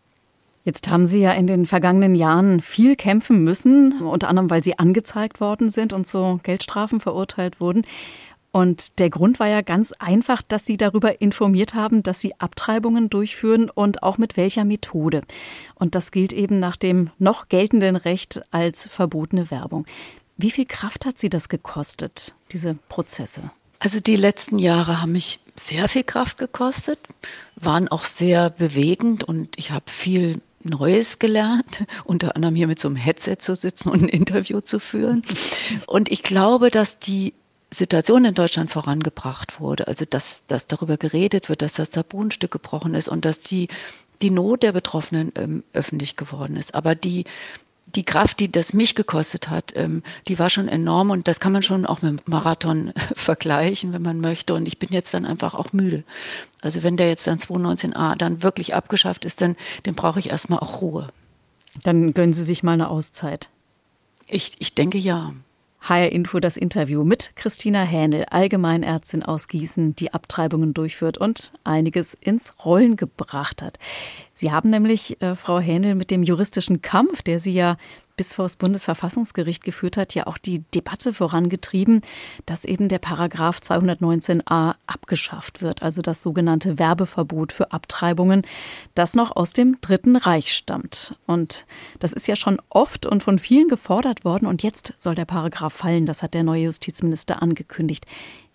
Jetzt 0.63 0.89
haben 0.89 1.07
Sie 1.07 1.19
ja 1.19 1.31
in 1.31 1.47
den 1.47 1.65
vergangenen 1.65 2.13
Jahren 2.13 2.61
viel 2.61 2.95
kämpfen 2.95 3.43
müssen, 3.43 4.01
unter 4.01 4.29
anderem, 4.29 4.49
weil 4.49 4.63
Sie 4.63 4.77
angezeigt 4.77 5.41
worden 5.41 5.71
sind 5.71 5.91
und 5.91 6.07
zu 6.07 6.39
Geldstrafen 6.43 6.99
verurteilt 6.99 7.59
wurden. 7.59 7.83
Und 8.51 8.99
der 8.99 9.09
Grund 9.09 9.39
war 9.39 9.47
ja 9.47 9.61
ganz 9.61 9.93
einfach, 9.93 10.41
dass 10.41 10.65
Sie 10.65 10.77
darüber 10.77 11.21
informiert 11.21 11.73
haben, 11.73 12.03
dass 12.03 12.19
Sie 12.19 12.39
Abtreibungen 12.39 13.09
durchführen 13.09 13.69
und 13.69 14.03
auch 14.03 14.17
mit 14.17 14.37
welcher 14.37 14.65
Methode. 14.65 15.21
Und 15.75 15.95
das 15.95 16.11
gilt 16.11 16.33
eben 16.33 16.59
nach 16.59 16.75
dem 16.75 17.09
noch 17.17 17.47
geltenden 17.47 17.95
Recht 17.95 18.41
als 18.51 18.87
verbotene 18.87 19.49
Werbung. 19.51 19.85
Wie 20.37 20.51
viel 20.51 20.65
Kraft 20.65 21.05
hat 21.05 21.17
Sie 21.17 21.29
das 21.29 21.49
gekostet, 21.49 22.35
diese 22.51 22.75
Prozesse? 22.89 23.49
Also 23.79 23.99
die 23.99 24.15
letzten 24.15 24.59
Jahre 24.59 25.01
haben 25.01 25.13
mich 25.13 25.39
sehr 25.55 25.87
viel 25.87 26.03
Kraft 26.03 26.37
gekostet, 26.37 26.99
waren 27.55 27.87
auch 27.87 28.03
sehr 28.03 28.51
bewegend 28.51 29.23
und 29.23 29.57
ich 29.57 29.71
habe 29.71 29.89
viel 29.89 30.41
Neues 30.63 31.19
gelernt, 31.19 31.85
unter 32.03 32.35
anderem 32.35 32.55
hier 32.55 32.67
mit 32.67 32.79
so 32.79 32.87
einem 32.87 32.97
Headset 32.97 33.37
zu 33.39 33.55
sitzen 33.55 33.89
und 33.89 34.03
ein 34.03 34.09
Interview 34.09 34.61
zu 34.61 34.79
führen. 34.79 35.23
Und 35.87 36.11
ich 36.11 36.23
glaube, 36.23 36.71
dass 36.71 36.99
die 36.99 37.33
Situation 37.73 38.25
in 38.25 38.33
Deutschland 38.33 38.69
vorangebracht 38.69 39.59
wurde, 39.61 39.87
also 39.87 40.05
dass, 40.05 40.45
dass 40.47 40.67
darüber 40.67 40.97
geredet 40.97 41.47
wird, 41.47 41.61
dass 41.61 41.73
das 41.73 41.89
Tabu 41.89 42.21
ein 42.23 42.31
Stück 42.31 42.51
gebrochen 42.51 42.95
ist 42.95 43.07
und 43.07 43.23
dass 43.23 43.39
die, 43.39 43.69
die 44.21 44.29
Not 44.29 44.63
der 44.63 44.73
Betroffenen 44.73 45.31
ähm, 45.35 45.63
öffentlich 45.73 46.17
geworden 46.17 46.57
ist. 46.57 46.75
Aber 46.75 46.95
die, 46.95 47.23
die 47.95 48.03
Kraft, 48.03 48.39
die 48.39 48.51
das 48.51 48.73
mich 48.73 48.95
gekostet 48.95 49.49
hat, 49.49 49.73
ähm, 49.75 50.03
die 50.27 50.39
war 50.39 50.49
schon 50.49 50.67
enorm 50.67 51.09
und 51.09 51.27
das 51.27 51.39
kann 51.39 51.51
man 51.51 51.61
schon 51.61 51.85
auch 51.85 52.01
mit 52.01 52.19
dem 52.19 52.31
Marathon 52.31 52.93
vergleichen, 53.15 53.93
wenn 53.93 54.01
man 54.01 54.19
möchte. 54.19 54.53
Und 54.53 54.67
ich 54.67 54.79
bin 54.79 54.89
jetzt 54.91 55.13
dann 55.13 55.25
einfach 55.25 55.53
auch 55.53 55.73
müde. 55.73 56.03
Also 56.61 56.83
wenn 56.83 56.97
der 56.97 57.09
jetzt 57.09 57.27
dann 57.27 57.39
219a 57.39 58.15
dann 58.15 58.43
wirklich 58.43 58.73
abgeschafft 58.75 59.25
ist, 59.25 59.41
dann, 59.41 59.55
dann 59.83 59.95
brauche 59.95 60.19
ich 60.19 60.29
erstmal 60.29 60.59
auch 60.59 60.81
Ruhe. 60.81 61.09
Dann 61.83 62.13
gönnen 62.13 62.33
Sie 62.33 62.43
sich 62.43 62.63
mal 62.63 62.73
eine 62.73 62.89
Auszeit. 62.89 63.49
Ich, 64.27 64.53
ich 64.59 64.75
denke 64.75 64.97
ja. 64.97 65.33
HR 65.81 66.11
Info 66.11 66.39
das 66.39 66.57
Interview 66.57 67.03
mit 67.03 67.31
Christina 67.35 67.81
Hähnel, 67.81 68.25
Allgemeinärztin 68.29 69.23
aus 69.23 69.47
Gießen, 69.47 69.95
die 69.95 70.13
Abtreibungen 70.13 70.75
durchführt 70.75 71.17
und 71.17 71.53
einiges 71.63 72.13
ins 72.13 72.53
Rollen 72.63 72.95
gebracht 72.97 73.63
hat. 73.63 73.79
Sie 74.31 74.51
haben 74.51 74.69
nämlich, 74.69 75.19
äh, 75.21 75.35
Frau 75.35 75.59
Hähnel, 75.59 75.95
mit 75.95 76.11
dem 76.11 76.21
juristischen 76.21 76.83
Kampf, 76.83 77.23
der 77.23 77.39
Sie 77.39 77.53
ja 77.53 77.77
bis 78.21 78.33
vor 78.33 78.45
das 78.45 78.55
Bundesverfassungsgericht 78.55 79.63
geführt 79.63 79.97
hat, 79.97 80.13
ja 80.13 80.27
auch 80.27 80.37
die 80.37 80.59
Debatte 80.75 81.11
vorangetrieben, 81.11 82.01
dass 82.45 82.65
eben 82.65 82.87
der 82.87 82.99
Paragraph 82.99 83.57
219a 83.57 84.75
abgeschafft 84.85 85.63
wird, 85.63 85.81
also 85.81 86.03
das 86.03 86.21
sogenannte 86.21 86.77
Werbeverbot 86.77 87.51
für 87.51 87.71
Abtreibungen, 87.71 88.43
das 88.93 89.15
noch 89.15 89.35
aus 89.35 89.53
dem 89.53 89.81
Dritten 89.81 90.17
Reich 90.17 90.53
stammt. 90.53 91.15
Und 91.25 91.65
das 91.97 92.13
ist 92.13 92.27
ja 92.27 92.35
schon 92.35 92.61
oft 92.69 93.07
und 93.07 93.23
von 93.23 93.39
vielen 93.39 93.69
gefordert 93.69 94.23
worden 94.23 94.45
und 94.45 94.61
jetzt 94.61 94.93
soll 94.99 95.15
der 95.15 95.25
Paragraph 95.25 95.73
fallen, 95.73 96.05
das 96.05 96.21
hat 96.21 96.35
der 96.35 96.43
neue 96.43 96.65
Justizminister 96.65 97.41
angekündigt. 97.41 98.05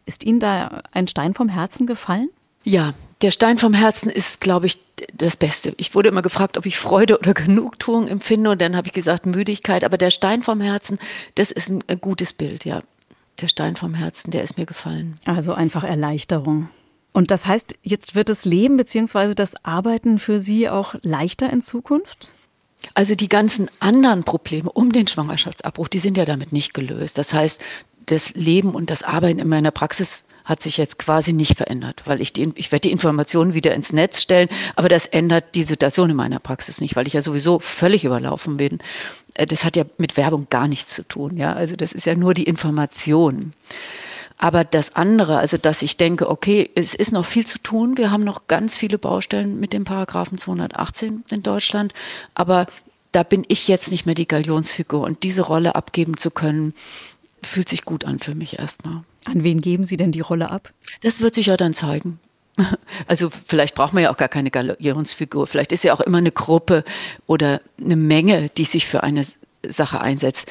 Ist 0.05 0.23
Ihnen 0.23 0.39
da 0.39 0.85
ein 0.93 1.09
Stein 1.09 1.35
vom 1.35 1.49
Herzen 1.49 1.89
gefallen? 1.89 2.31
Ja, 2.67 2.95
der 3.23 3.31
Stein 3.31 3.59
vom 3.59 3.75
Herzen 3.75 4.11
ist, 4.11 4.41
glaube 4.41 4.67
ich, 4.67 4.79
das 5.15 5.37
Beste. 5.37 5.73
Ich 5.77 5.95
wurde 5.95 6.09
immer 6.09 6.21
gefragt, 6.21 6.59
ob 6.59 6.67
ich 6.67 6.77
Freude 6.77 7.17
oder 7.17 7.33
Genugtuung 7.33 8.09
empfinde 8.09 8.51
und 8.51 8.61
dann 8.61 8.77
habe 8.77 8.89
ich 8.89 8.93
gesagt 8.93 9.25
Müdigkeit. 9.25 9.85
Aber 9.85 9.97
der 9.97 10.11
Stein 10.11 10.43
vom 10.43 10.61
Herzen, 10.61 10.99
das 11.37 11.53
ist 11.53 11.71
ein, 11.71 12.01
gutes 12.01 12.33
Bild, 12.33 12.65
ja. 12.65 12.83
Der 13.41 13.47
Stein 13.47 13.77
vom 13.77 13.95
Herzen, 13.95 14.33
der 14.33 14.43
ist 14.43 14.59
mir 14.59 14.67
gefallen. 14.67 15.15
Also 15.27 15.55
einfach 15.55 15.85
Erleichterung. 15.85 16.69
Und 17.13 17.31
das 17.31 17.47
heißt, 17.47 17.77
jetzt 17.83 18.17
wird 18.17 18.31
das 18.31 18.45
Leben 18.45 18.77
bzw. 18.77 19.35
das 19.35 19.65
Arbeiten 19.65 20.19
für 20.19 20.41
Sie 20.41 20.69
auch 20.69 20.97
leichter 21.03 21.49
in 21.51 21.63
Zukunft? 21.63 22.33
Also 22.95 23.15
die 23.15 23.29
ganzen 23.29 23.71
anderen 23.79 24.25
Probleme 24.25 24.71
um 24.73 24.91
den 24.91 25.07
Schwangerschaftsabbruch, 25.07 25.87
die 25.87 26.01
sind 26.01 26.17
ja 26.17 26.25
damit 26.25 26.53
nicht 26.53 26.75
gelöst. 26.75 27.17
Das 27.17 27.33
heißt, 27.33 27.63
das 28.07 28.35
Leben 28.35 28.75
und 28.75 28.91
das 28.91 29.05
Arbeiten 29.05 29.39
in 29.39 29.49
meiner 29.49 29.71
Praxis 29.71 30.25
hat 30.47 30.63
sich 30.63 30.79
jetzt 30.79 30.99
quasi 30.99 31.33
nicht 31.33 31.59
verändert, 31.59 32.03
weil 32.07 32.21
ich 32.23 32.33
die, 32.33 32.53
ich 32.55 32.73
werde 32.73 32.89
die 32.89 32.93
Informationen 32.93 33.53
wieder 33.53 33.75
ins 33.75 33.93
Netz 33.93 34.23
stellen, 34.23 34.49
aber 34.77 34.89
das 34.89 35.07
ändert 35.07 35.55
die 35.55 35.65
Situation 35.65 36.09
in 36.09 36.17
meiner 36.17 36.39
Praxis 36.39 36.81
nicht, 36.81 36.97
weil 36.97 37.07
ich 37.07 37.13
ja 37.13 37.21
sowieso 37.21 37.59
völlig 37.59 38.05
überlaufen 38.05 38.57
bin. 38.57 38.79
Äh, 39.35 39.47
das 39.47 39.65
hat 39.65 39.77
ja 39.77 39.85
mit 39.99 40.17
Werbung 40.17 40.47
gar 40.49 40.69
nichts 40.69 40.95
zu 40.95 41.07
tun, 41.07 41.37
ja. 41.37 41.53
Also 41.53 41.77
das 41.77 41.93
ist 41.93 42.07
ja 42.07 42.15
nur 42.15 42.33
die 42.33 42.45
Information. 42.45 43.53
Aber 44.39 44.65
das 44.65 44.95
andere, 44.95 45.39
also 45.39 45.57
dass 45.57 45.83
ich 45.83 45.97
denke, 45.97 46.31
okay, 46.31 46.71
es 46.75 46.95
ist 46.95 47.11
noch 47.11 47.25
viel 47.25 47.47
zu 47.47 47.59
tun. 47.59 47.97
Wir 47.97 48.11
haben 48.11 48.25
noch 48.25 48.47
ganz 48.49 48.77
viele 48.77 48.99
Baustellen 48.99 49.59
mit 49.59 49.73
dem 49.73 49.85
Paragraphen 49.85 50.39
218 50.39 51.25
in 51.31 51.43
Deutschland. 51.43 51.95
Aber 52.35 52.67
da 53.13 53.23
bin 53.23 53.45
ich 53.49 53.67
jetzt 53.67 53.91
nicht 53.91 54.05
mehr 54.05 54.15
die 54.15 54.29
Galionsfigur. 54.29 55.01
Und 55.01 55.23
diese 55.23 55.41
Rolle 55.41 55.75
abgeben 55.75 56.19
zu 56.19 56.31
können, 56.31 56.75
fühlt 57.47 57.69
sich 57.69 57.85
gut 57.85 58.05
an 58.05 58.19
für 58.19 58.35
mich 58.35 58.59
erstmal. 58.59 59.03
An 59.25 59.43
wen 59.43 59.61
geben 59.61 59.85
Sie 59.85 59.97
denn 59.97 60.13
die 60.13 60.21
Rolle 60.21 60.51
ab? 60.51 60.73
Das 61.01 61.21
wird 61.21 61.35
sich 61.35 61.47
ja 61.47 61.57
dann 61.57 61.75
zeigen. 61.75 62.19
Also 63.07 63.31
vielleicht 63.31 63.75
braucht 63.75 63.93
man 63.93 64.03
ja 64.03 64.11
auch 64.11 64.17
gar 64.17 64.29
keine 64.29 64.51
Galionsfigur. 64.51 65.47
Vielleicht 65.47 65.73
ist 65.73 65.85
ja 65.85 65.93
auch 65.93 66.01
immer 66.01 66.19
eine 66.19 66.33
Gruppe 66.33 66.85
oder 67.27 67.61
eine 67.79 67.97
Menge, 67.97 68.49
die 68.57 68.65
sich 68.65 68.87
für 68.87 69.03
eine 69.03 69.25
Sache 69.63 70.01
einsetzt. 70.01 70.51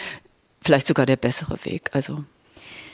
Vielleicht 0.62 0.88
sogar 0.88 1.06
der 1.06 1.16
bessere 1.16 1.58
Weg. 1.66 1.90
Also 1.94 2.24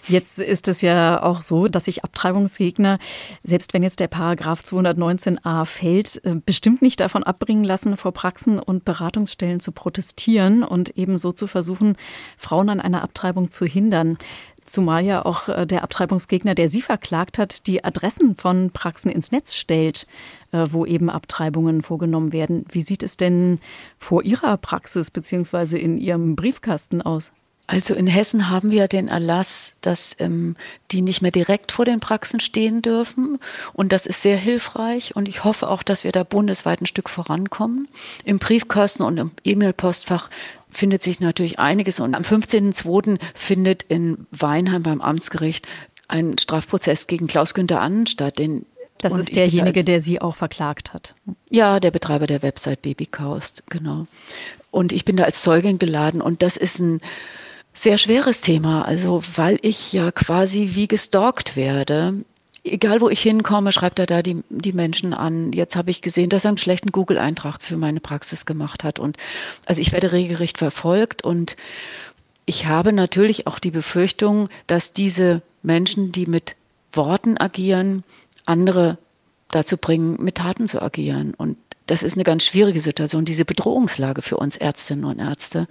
Jetzt 0.07 0.39
ist 0.39 0.67
es 0.67 0.81
ja 0.81 1.21
auch 1.21 1.41
so, 1.41 1.67
dass 1.67 1.85
sich 1.85 2.03
Abtreibungsgegner, 2.03 2.97
selbst 3.43 3.73
wenn 3.73 3.83
jetzt 3.83 3.99
der 3.99 4.07
Paragraph 4.07 4.61
219a 4.61 5.65
fällt, 5.65 6.23
äh, 6.25 6.35
bestimmt 6.43 6.81
nicht 6.81 6.99
davon 6.99 7.23
abbringen 7.23 7.63
lassen, 7.63 7.97
vor 7.97 8.11
Praxen 8.11 8.59
und 8.59 8.83
Beratungsstellen 8.85 9.59
zu 9.59 9.71
protestieren 9.71 10.63
und 10.63 10.97
eben 10.97 11.17
so 11.17 11.31
zu 11.31 11.47
versuchen, 11.47 11.97
Frauen 12.37 12.69
an 12.69 12.81
einer 12.81 13.03
Abtreibung 13.03 13.51
zu 13.51 13.65
hindern. 13.65 14.17
Zumal 14.65 15.03
ja 15.03 15.25
auch 15.25 15.49
äh, 15.49 15.65
der 15.67 15.83
Abtreibungsgegner, 15.83 16.55
der 16.55 16.69
Sie 16.69 16.81
verklagt 16.81 17.37
hat, 17.37 17.67
die 17.67 17.83
Adressen 17.83 18.35
von 18.35 18.71
Praxen 18.71 19.11
ins 19.11 19.31
Netz 19.31 19.55
stellt, 19.55 20.07
äh, 20.51 20.65
wo 20.69 20.85
eben 20.85 21.09
Abtreibungen 21.09 21.81
vorgenommen 21.81 22.31
werden. 22.31 22.65
Wie 22.71 22.81
sieht 22.81 23.03
es 23.03 23.17
denn 23.17 23.59
vor 23.97 24.23
Ihrer 24.23 24.57
Praxis 24.57 25.11
beziehungsweise 25.11 25.77
in 25.77 25.97
Ihrem 25.97 26.35
Briefkasten 26.35 27.01
aus? 27.01 27.31
Also 27.67 27.93
in 27.93 28.07
Hessen 28.07 28.49
haben 28.49 28.69
wir 28.71 28.87
den 28.87 29.07
Erlass, 29.07 29.73
dass 29.81 30.15
ähm, 30.19 30.57
die 30.91 31.01
nicht 31.01 31.21
mehr 31.21 31.31
direkt 31.31 31.71
vor 31.71 31.85
den 31.85 32.01
Praxen 32.01 32.39
stehen 32.39 32.81
dürfen. 32.81 33.39
Und 33.73 33.93
das 33.93 34.05
ist 34.05 34.21
sehr 34.21 34.37
hilfreich. 34.37 35.15
Und 35.15 35.27
ich 35.27 35.43
hoffe 35.43 35.69
auch, 35.69 35.81
dass 35.81 36.03
wir 36.03 36.11
da 36.11 36.23
bundesweit 36.23 36.81
ein 36.81 36.85
Stück 36.85 37.09
vorankommen. 37.09 37.87
Im 38.25 38.39
Briefkasten 38.39 39.03
und 39.03 39.17
im 39.17 39.31
E-Mail-Postfach 39.43 40.29
findet 40.69 41.03
sich 41.03 41.19
natürlich 41.19 41.59
einiges. 41.59 41.99
Und 41.99 42.13
am 42.13 42.23
15.02. 42.23 43.19
findet 43.35 43.83
in 43.83 44.27
Weinheim 44.31 44.83
beim 44.83 44.99
Amtsgericht 45.01 45.67
ein 46.07 46.37
Strafprozess 46.37 47.07
gegen 47.07 47.27
Klaus-Günther 47.27 47.79
Annen 47.79 48.05
statt, 48.05 48.37
den 48.37 48.65
das 49.01 49.15
ist 49.15 49.35
derjenige, 49.35 49.83
der 49.83 49.99
Sie 49.99 50.21
auch 50.21 50.35
verklagt 50.35 50.93
hat. 50.93 51.15
Ja, 51.49 51.79
der 51.79 51.89
Betreiber 51.89 52.27
der 52.27 52.43
Website 52.43 52.83
Babycaust, 52.83 53.63
genau. 53.67 54.05
Und 54.69 54.93
ich 54.93 55.05
bin 55.05 55.17
da 55.17 55.23
als 55.23 55.41
Zeugin 55.41 55.79
geladen 55.79 56.21
und 56.21 56.43
das 56.43 56.55
ist 56.55 56.79
ein 56.79 57.01
sehr 57.73 57.97
schweres 57.97 58.41
Thema, 58.41 58.83
also 58.83 59.21
weil 59.35 59.57
ich 59.61 59.93
ja 59.93 60.11
quasi 60.11 60.71
wie 60.73 60.87
gestalkt 60.87 61.55
werde. 61.55 62.13
Egal 62.63 63.01
wo 63.01 63.09
ich 63.09 63.21
hinkomme, 63.21 63.71
schreibt 63.71 63.97
er 63.97 64.05
da 64.05 64.21
die, 64.21 64.43
die 64.49 64.73
Menschen 64.73 65.13
an. 65.13 65.51
Jetzt 65.51 65.75
habe 65.75 65.89
ich 65.89 66.01
gesehen, 66.01 66.29
dass 66.29 66.45
er 66.45 66.49
einen 66.49 66.57
schlechten 66.59 66.91
Google-Eintrag 66.91 67.59
für 67.61 67.77
meine 67.77 67.99
Praxis 67.99 68.45
gemacht 68.45 68.83
hat. 68.83 68.99
Und 68.99 69.17
also 69.65 69.81
ich 69.81 69.93
werde 69.93 70.11
regelrecht 70.11 70.59
verfolgt 70.59 71.23
und 71.23 71.55
ich 72.45 72.65
habe 72.67 72.93
natürlich 72.93 73.47
auch 73.47 73.59
die 73.59 73.71
Befürchtung, 73.71 74.49
dass 74.67 74.93
diese 74.93 75.41
Menschen, 75.63 76.11
die 76.11 76.25
mit 76.25 76.55
Worten 76.93 77.37
agieren, 77.37 78.03
andere 78.45 78.97
dazu 79.49 79.77
bringen, 79.77 80.21
mit 80.21 80.35
Taten 80.35 80.67
zu 80.67 80.81
agieren. 80.81 81.33
Und 81.33 81.57
das 81.87 82.03
ist 82.03 82.15
eine 82.15 82.23
ganz 82.23 82.45
schwierige 82.45 82.79
Situation, 82.79 83.25
diese 83.25 83.45
Bedrohungslage 83.45 84.21
für 84.21 84.37
uns 84.37 84.57
Ärztinnen 84.57 85.05
und 85.05 85.19
Ärzte. 85.19 85.67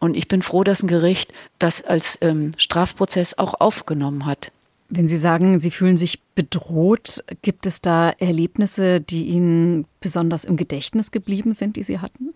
Und 0.00 0.16
ich 0.16 0.28
bin 0.28 0.42
froh, 0.42 0.64
dass 0.64 0.82
ein 0.82 0.88
Gericht 0.88 1.32
das 1.58 1.84
als 1.84 2.18
ähm, 2.20 2.52
Strafprozess 2.56 3.38
auch 3.38 3.54
aufgenommen 3.60 4.26
hat. 4.26 4.52
Wenn 4.90 5.08
Sie 5.08 5.18
sagen, 5.18 5.58
Sie 5.58 5.70
fühlen 5.70 5.96
sich 5.96 6.20
bedroht, 6.34 7.22
gibt 7.42 7.66
es 7.66 7.82
da 7.82 8.10
Erlebnisse, 8.10 9.00
die 9.00 9.26
Ihnen 9.26 9.86
besonders 10.00 10.44
im 10.44 10.56
Gedächtnis 10.56 11.10
geblieben 11.10 11.52
sind, 11.52 11.76
die 11.76 11.82
Sie 11.82 11.98
hatten? 11.98 12.32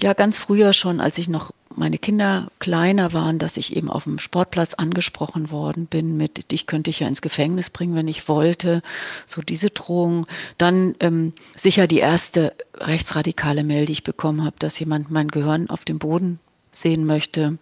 Ja, 0.00 0.12
ganz 0.12 0.38
früher 0.38 0.74
schon, 0.74 1.00
als 1.00 1.16
ich 1.16 1.28
noch 1.28 1.52
meine 1.74 1.96
Kinder 1.96 2.48
kleiner 2.58 3.14
waren, 3.14 3.38
dass 3.38 3.56
ich 3.56 3.76
eben 3.76 3.90
auf 3.90 4.04
dem 4.04 4.18
Sportplatz 4.18 4.74
angesprochen 4.74 5.50
worden 5.50 5.86
bin 5.86 6.18
mit, 6.18 6.52
ich 6.52 6.66
könnte 6.66 6.90
dich 6.90 7.00
ja 7.00 7.08
ins 7.08 7.22
Gefängnis 7.22 7.70
bringen, 7.70 7.94
wenn 7.94 8.08
ich 8.08 8.28
wollte. 8.28 8.82
So 9.26 9.40
diese 9.40 9.70
Drohung. 9.70 10.26
Dann 10.58 10.94
ähm, 11.00 11.32
sicher 11.56 11.86
die 11.86 11.98
erste 11.98 12.52
rechtsradikale 12.74 13.64
Mail, 13.64 13.86
die 13.86 13.92
ich 13.92 14.04
bekommen 14.04 14.44
habe, 14.44 14.56
dass 14.58 14.78
jemand 14.78 15.10
mein 15.10 15.28
Gehirn 15.28 15.70
auf 15.70 15.84
dem 15.84 15.98
Boden 15.98 16.40
sehen 16.76 17.06
möchte. 17.06 17.58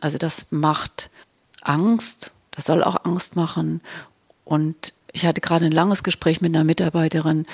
Also 0.00 0.18
das 0.18 0.46
macht 0.50 1.10
Angst, 1.62 2.32
das 2.50 2.66
soll 2.66 2.82
auch 2.82 3.04
Angst 3.04 3.36
machen. 3.36 3.80
Und 4.44 4.92
ich 5.12 5.26
hatte 5.26 5.40
gerade 5.40 5.66
ein 5.66 5.72
langes 5.72 6.02
Gespräch 6.02 6.40
mit 6.40 6.54
einer 6.54 6.64
Mitarbeiterin, 6.64 7.46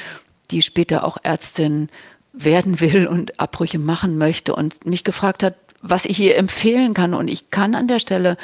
die 0.51 0.63
später 0.63 1.05
auch 1.05 1.19
Ärztin 1.23 1.89
werden 2.33 2.81
will 2.81 3.07
und 3.07 3.41
Abbrüche 3.41 3.79
machen 3.79 4.19
möchte 4.19 4.55
und 4.55 4.87
mich 4.87 5.05
gefragt 5.05 5.43
hat, 5.43 5.55
was 5.83 6.05
ich 6.05 6.19
ihr 6.21 6.37
empfehlen 6.37 6.95
kann. 6.95 7.15
Und 7.15 7.29
ich 7.29 7.51
kann 7.51 7.75
an 7.75 7.89
der 7.89 7.99
Stelle 7.99 8.37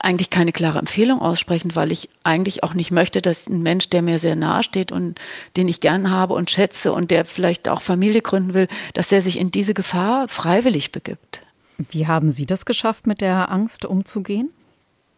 eigentlich 0.00 0.30
keine 0.30 0.52
klare 0.52 0.78
Empfehlung 0.78 1.20
aussprechen, 1.20 1.74
weil 1.74 1.92
ich 1.92 2.08
eigentlich 2.24 2.64
auch 2.64 2.74
nicht 2.74 2.90
möchte, 2.90 3.20
dass 3.20 3.46
ein 3.46 3.62
Mensch, 3.62 3.90
der 3.90 4.02
mir 4.02 4.18
sehr 4.18 4.36
nahe 4.36 4.62
steht 4.62 4.92
und 4.92 5.18
den 5.56 5.68
ich 5.68 5.80
gern 5.80 6.10
habe 6.10 6.34
und 6.34 6.50
schätze 6.50 6.92
und 6.92 7.10
der 7.10 7.24
vielleicht 7.26 7.68
auch 7.68 7.82
Familie 7.82 8.22
gründen 8.22 8.54
will, 8.54 8.68
dass 8.94 9.08
der 9.08 9.20
sich 9.20 9.38
in 9.38 9.50
diese 9.50 9.74
Gefahr 9.74 10.26
freiwillig 10.28 10.90
begibt. 10.90 11.42
Wie 11.90 12.06
haben 12.06 12.30
Sie 12.30 12.46
das 12.46 12.64
geschafft, 12.64 13.06
mit 13.06 13.20
der 13.20 13.50
Angst 13.50 13.84
umzugehen? 13.84 14.50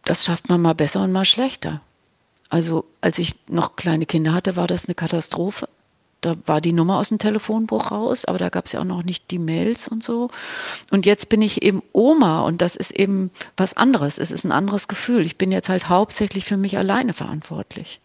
Das 0.05 0.25
schafft 0.25 0.49
man 0.49 0.61
mal 0.61 0.75
besser 0.75 1.03
und 1.03 1.13
mal 1.13 1.25
schlechter. 1.25 1.81
Also 2.49 2.85
als 3.01 3.19
ich 3.19 3.35
noch 3.49 3.77
kleine 3.77 4.07
Kinder 4.07 4.33
hatte, 4.33 4.57
war 4.57 4.67
das 4.67 4.87
eine 4.87 4.95
Katastrophe. 4.95 5.69
Da 6.21 6.37
war 6.47 6.61
die 6.61 6.73
Nummer 6.73 6.99
aus 6.99 7.09
dem 7.09 7.19
Telefonbuch 7.19 7.91
raus, 7.91 8.27
aber 8.27 8.39
da 8.39 8.49
gab 8.49 8.67
es 8.67 8.73
ja 8.73 8.81
auch 8.81 8.85
noch 8.85 9.03
nicht 9.03 9.33
die 9.33 9.41
Mails 9.41 9.89
und 9.89 10.05
so. 10.05 10.31
Und 10.93 11.05
jetzt 11.05 11.29
bin 11.29 11.43
ich 11.43 11.63
eben 11.63 11.83
Oma 11.93 12.43
und 12.43 12.63
das 12.63 12.77
ist 12.77 12.93
eben 12.93 13.31
was 13.57 13.77
anderes. 13.77 14.19
Es 14.19 14.31
ist 14.31 14.45
ein 14.45 14.53
anderes 14.53 14.87
Gefühl. 14.87 15.27
Ich 15.27 15.37
bin 15.37 15.51
jetzt 15.51 15.69
halt 15.69 15.89
hauptsächlich 15.89 16.45
für 16.45 16.57
mich 16.57 16.79
alleine 16.79 17.13
verantwortlich. 17.13 18.01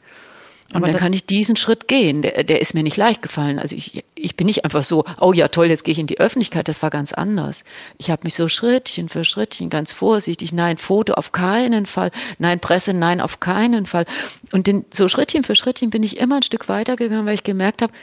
Und 0.73 0.83
Aber 0.83 0.87
dann 0.87 0.97
kann 0.97 1.13
ich 1.13 1.25
diesen 1.25 1.55
Schritt 1.55 1.87
gehen. 1.87 2.21
Der, 2.21 2.43
der 2.43 2.59
ist 2.59 2.73
mir 2.73 2.83
nicht 2.83 2.97
leicht 2.97 3.21
gefallen. 3.21 3.57
Also 3.57 3.75
ich, 3.75 4.03
ich 4.15 4.35
bin 4.35 4.47
nicht 4.47 4.65
einfach 4.65 4.83
so, 4.83 5.05
oh 5.21 5.31
ja 5.31 5.47
toll, 5.47 5.67
jetzt 5.67 5.85
gehe 5.85 5.93
ich 5.93 5.99
in 5.99 6.07
die 6.07 6.19
Öffentlichkeit. 6.19 6.67
Das 6.67 6.81
war 6.83 6.89
ganz 6.89 7.13
anders. 7.13 7.63
Ich 7.97 8.09
habe 8.09 8.23
mich 8.25 8.35
so 8.35 8.49
Schrittchen 8.49 9.07
für 9.07 9.23
Schrittchen 9.23 9.69
ganz 9.69 9.93
vorsichtig, 9.93 10.51
nein, 10.51 10.77
Foto 10.77 11.13
auf 11.13 11.31
keinen 11.31 11.85
Fall, 11.85 12.11
nein, 12.37 12.59
Presse, 12.59 12.93
nein, 12.93 13.21
auf 13.21 13.39
keinen 13.39 13.85
Fall. 13.85 14.05
Und 14.51 14.67
den, 14.67 14.83
so 14.91 15.07
Schrittchen 15.07 15.43
für 15.43 15.55
Schrittchen 15.55 15.89
bin 15.89 16.03
ich 16.03 16.17
immer 16.17 16.37
ein 16.37 16.43
Stück 16.43 16.67
weitergegangen, 16.67 17.25
weil 17.25 17.35
ich 17.35 17.43
gemerkt 17.43 17.81
habe, 17.81 17.93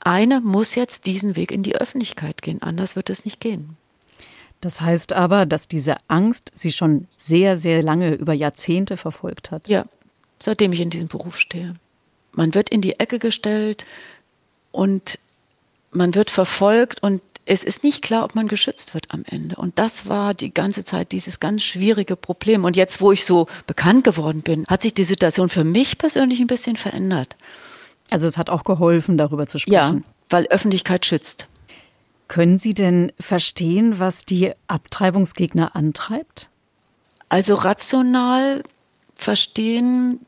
eine 0.00 0.40
muss 0.40 0.74
jetzt 0.74 1.06
diesen 1.06 1.36
Weg 1.36 1.52
in 1.52 1.62
die 1.62 1.76
Öffentlichkeit 1.76 2.42
gehen. 2.42 2.60
Anders 2.62 2.96
wird 2.96 3.10
es 3.10 3.24
nicht 3.24 3.38
gehen. 3.38 3.76
Das 4.60 4.80
heißt 4.80 5.12
aber, 5.12 5.46
dass 5.46 5.68
diese 5.68 5.96
Angst 6.08 6.50
Sie 6.54 6.72
schon 6.72 7.06
sehr, 7.16 7.56
sehr 7.56 7.82
lange 7.82 8.14
über 8.14 8.32
Jahrzehnte 8.32 8.96
verfolgt 8.96 9.50
hat. 9.50 9.68
Ja, 9.68 9.84
seitdem 10.38 10.72
ich 10.72 10.80
in 10.80 10.90
diesem 10.90 11.08
Beruf 11.08 11.38
stehe. 11.38 11.76
Man 12.32 12.54
wird 12.54 12.70
in 12.70 12.80
die 12.80 12.98
Ecke 12.98 13.18
gestellt 13.18 13.86
und 14.72 15.18
man 15.92 16.14
wird 16.14 16.30
verfolgt 16.30 17.02
und 17.02 17.20
es 17.46 17.64
ist 17.64 17.82
nicht 17.82 18.02
klar, 18.02 18.24
ob 18.24 18.36
man 18.36 18.46
geschützt 18.46 18.94
wird 18.94 19.06
am 19.10 19.24
Ende. 19.26 19.56
Und 19.56 19.78
das 19.78 20.08
war 20.08 20.34
die 20.34 20.54
ganze 20.54 20.84
Zeit 20.84 21.10
dieses 21.10 21.40
ganz 21.40 21.62
schwierige 21.62 22.14
Problem. 22.14 22.64
Und 22.64 22.76
jetzt, 22.76 23.00
wo 23.00 23.10
ich 23.10 23.24
so 23.24 23.48
bekannt 23.66 24.04
geworden 24.04 24.42
bin, 24.42 24.64
hat 24.68 24.82
sich 24.82 24.94
die 24.94 25.04
Situation 25.04 25.48
für 25.48 25.64
mich 25.64 25.98
persönlich 25.98 26.38
ein 26.38 26.46
bisschen 26.46 26.76
verändert. 26.76 27.36
Also 28.08 28.28
es 28.28 28.38
hat 28.38 28.50
auch 28.50 28.62
geholfen, 28.62 29.18
darüber 29.18 29.46
zu 29.48 29.58
sprechen. 29.58 29.74
Ja, 29.74 30.02
weil 30.28 30.46
Öffentlichkeit 30.46 31.06
schützt. 31.06 31.48
Können 32.28 32.60
Sie 32.60 32.74
denn 32.74 33.12
verstehen, 33.18 33.98
was 33.98 34.24
die 34.24 34.52
Abtreibungsgegner 34.68 35.74
antreibt? 35.74 36.48
Also 37.28 37.56
rational 37.56 38.62
verstehen 39.16 40.20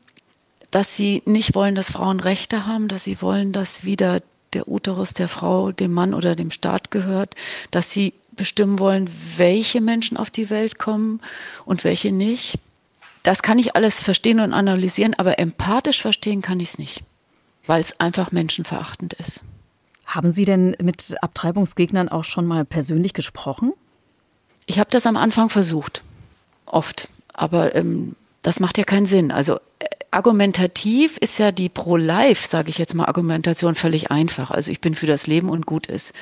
dass 0.73 0.97
sie 0.97 1.21
nicht 1.25 1.53
wollen, 1.53 1.75
dass 1.75 1.91
Frauen 1.91 2.19
Rechte 2.19 2.65
haben, 2.65 2.87
dass 2.87 3.03
sie 3.03 3.21
wollen, 3.21 3.51
dass 3.51 3.83
wieder 3.83 4.23
der 4.53 4.67
Uterus 4.67 5.13
der 5.13 5.27
Frau 5.27 5.71
dem 5.71 5.93
Mann 5.93 6.15
oder 6.15 6.35
dem 6.35 6.49
Staat 6.49 6.89
gehört, 6.89 7.35
dass 7.69 7.91
sie 7.91 8.13
bestimmen 8.31 8.79
wollen, 8.79 9.07
welche 9.37 9.81
Menschen 9.81 10.17
auf 10.17 10.31
die 10.31 10.49
Welt 10.49 10.79
kommen 10.79 11.21
und 11.65 11.83
welche 11.83 12.11
nicht. 12.11 12.57
das 13.21 13.43
kann 13.43 13.59
ich 13.59 13.75
alles 13.75 14.01
verstehen 14.01 14.39
und 14.39 14.51
analysieren, 14.51 15.13
aber 15.13 15.37
empathisch 15.37 16.01
verstehen 16.01 16.41
kann 16.41 16.59
ich 16.59 16.69
es 16.69 16.77
nicht, 16.79 17.03
weil 17.67 17.79
es 17.79 17.99
einfach 17.99 18.31
menschenverachtend 18.31 19.13
ist. 19.13 19.43
Haben 20.05 20.31
Sie 20.31 20.43
denn 20.43 20.75
mit 20.81 21.15
Abtreibungsgegnern 21.21 22.09
auch 22.09 22.25
schon 22.25 22.47
mal 22.47 22.65
persönlich 22.65 23.13
gesprochen? 23.13 23.73
Ich 24.65 24.79
habe 24.79 24.89
das 24.89 25.05
am 25.05 25.17
Anfang 25.17 25.49
versucht, 25.49 26.01
oft, 26.65 27.07
aber 27.31 27.75
ähm, 27.75 28.15
das 28.41 28.59
macht 28.59 28.77
ja 28.77 28.83
keinen 28.83 29.05
Sinn. 29.05 29.31
Also 29.31 29.59
argumentativ 30.13 31.17
ist 31.17 31.37
ja 31.39 31.51
die 31.51 31.69
Pro-Life, 31.69 32.47
sage 32.47 32.69
ich 32.69 32.77
jetzt 32.77 32.95
mal, 32.95 33.05
Argumentation 33.05 33.75
völlig 33.75 34.11
einfach. 34.11 34.51
Also 34.51 34.71
ich 34.71 34.81
bin 34.81 34.95
für 34.95 35.07
das 35.07 35.27
Leben 35.27 35.49
und 35.49 35.65
gut 35.65 35.87
ist. 35.87 36.13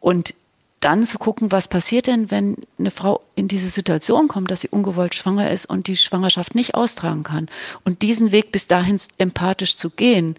Und 0.00 0.34
dann 0.80 1.04
zu 1.04 1.18
gucken, 1.18 1.50
was 1.50 1.68
passiert 1.68 2.06
denn, 2.06 2.30
wenn 2.30 2.56
eine 2.78 2.90
Frau 2.90 3.20
in 3.34 3.48
diese 3.48 3.68
Situation 3.68 4.28
kommt, 4.28 4.50
dass 4.50 4.60
sie 4.60 4.68
ungewollt 4.68 5.14
schwanger 5.14 5.50
ist 5.50 5.66
und 5.66 5.88
die 5.88 5.96
Schwangerschaft 5.96 6.54
nicht 6.54 6.74
austragen 6.74 7.24
kann. 7.24 7.48
Und 7.84 8.02
diesen 8.02 8.30
Weg 8.30 8.52
bis 8.52 8.68
dahin 8.68 9.00
empathisch 9.18 9.76
zu 9.76 9.90
gehen, 9.90 10.36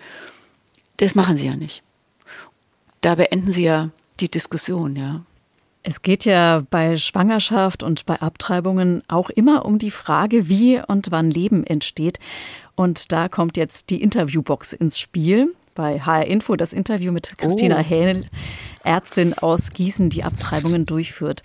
das 0.97 1.15
machen 1.15 1.35
sie 1.35 1.47
ja 1.47 1.55
nicht. 1.55 1.83
Da 3.01 3.15
beenden 3.15 3.51
sie 3.51 3.63
ja 3.63 3.89
die 4.19 4.29
Diskussion, 4.29 4.95
ja. 4.95 5.21
Es 5.81 6.01
geht 6.01 6.25
ja 6.25 6.61
bei 6.69 6.97
Schwangerschaft 6.97 7.83
und 7.83 8.05
bei 8.05 8.21
Abtreibungen 8.21 9.01
auch 9.07 9.29
immer 9.29 9.65
um 9.65 9.79
die 9.79 9.91
Frage, 9.91 10.49
wie 10.49 10.81
und 10.85 11.09
wann 11.11 11.31
Leben 11.31 11.65
entsteht. 11.65 12.19
Und 12.79 13.11
da 13.11 13.27
kommt 13.27 13.57
jetzt 13.57 13.89
die 13.89 14.01
Interviewbox 14.01 14.71
ins 14.71 14.97
Spiel. 14.97 15.53
Bei 15.75 15.99
HR 15.99 16.27
Info 16.27 16.55
das 16.55 16.71
Interview 16.71 17.11
mit 17.11 17.37
Christina 17.37 17.79
oh. 17.81 17.83
Hähnel, 17.83 18.25
Ärztin 18.85 19.33
aus 19.33 19.71
Gießen, 19.71 20.09
die 20.09 20.23
Abtreibungen 20.23 20.85
durchführt. 20.85 21.43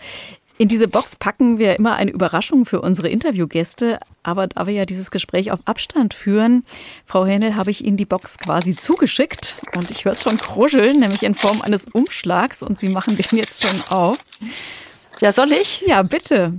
In 0.59 0.69
diese 0.69 0.87
Box 0.87 1.17
packen 1.17 1.59
wir 1.59 1.75
immer 1.75 1.97
eine 1.97 2.13
Überraschung 2.13 2.67
für 2.67 2.81
unsere 2.81 3.09
Interviewgäste. 3.09 3.99
Aber 4.23 4.47
da 4.47 4.69
wir 4.69 4.75
ja 4.75 4.87
dieses 4.87 5.11
Gespräch 5.11 5.51
auf 5.51 5.59
Abstand 5.65 6.15
führen, 6.15 6.65
Frau 7.05 7.27
Hähnel, 7.27 7.57
habe 7.57 7.73
ich 7.73 7.85
Ihnen 7.85 7.97
die 7.97 8.07
Box 8.07 8.39
quasi 8.39 8.77
zugeschickt. 8.77 9.57
Und 9.75 9.91
ich 9.91 10.05
höre 10.05 10.13
es 10.13 10.23
schon 10.23 10.37
kruscheln, 10.37 11.01
nämlich 11.01 11.25
in 11.25 11.35
Form 11.35 11.63
eines 11.63 11.87
Umschlags. 11.87 12.63
Und 12.63 12.79
Sie 12.79 12.91
machen 12.91 13.17
den 13.17 13.37
jetzt 13.37 13.67
schon 13.67 13.81
auf. 13.89 14.19
Ja, 15.21 15.33
soll 15.33 15.51
ich? 15.51 15.83
Ja, 15.85 16.05
bitte. 16.05 16.57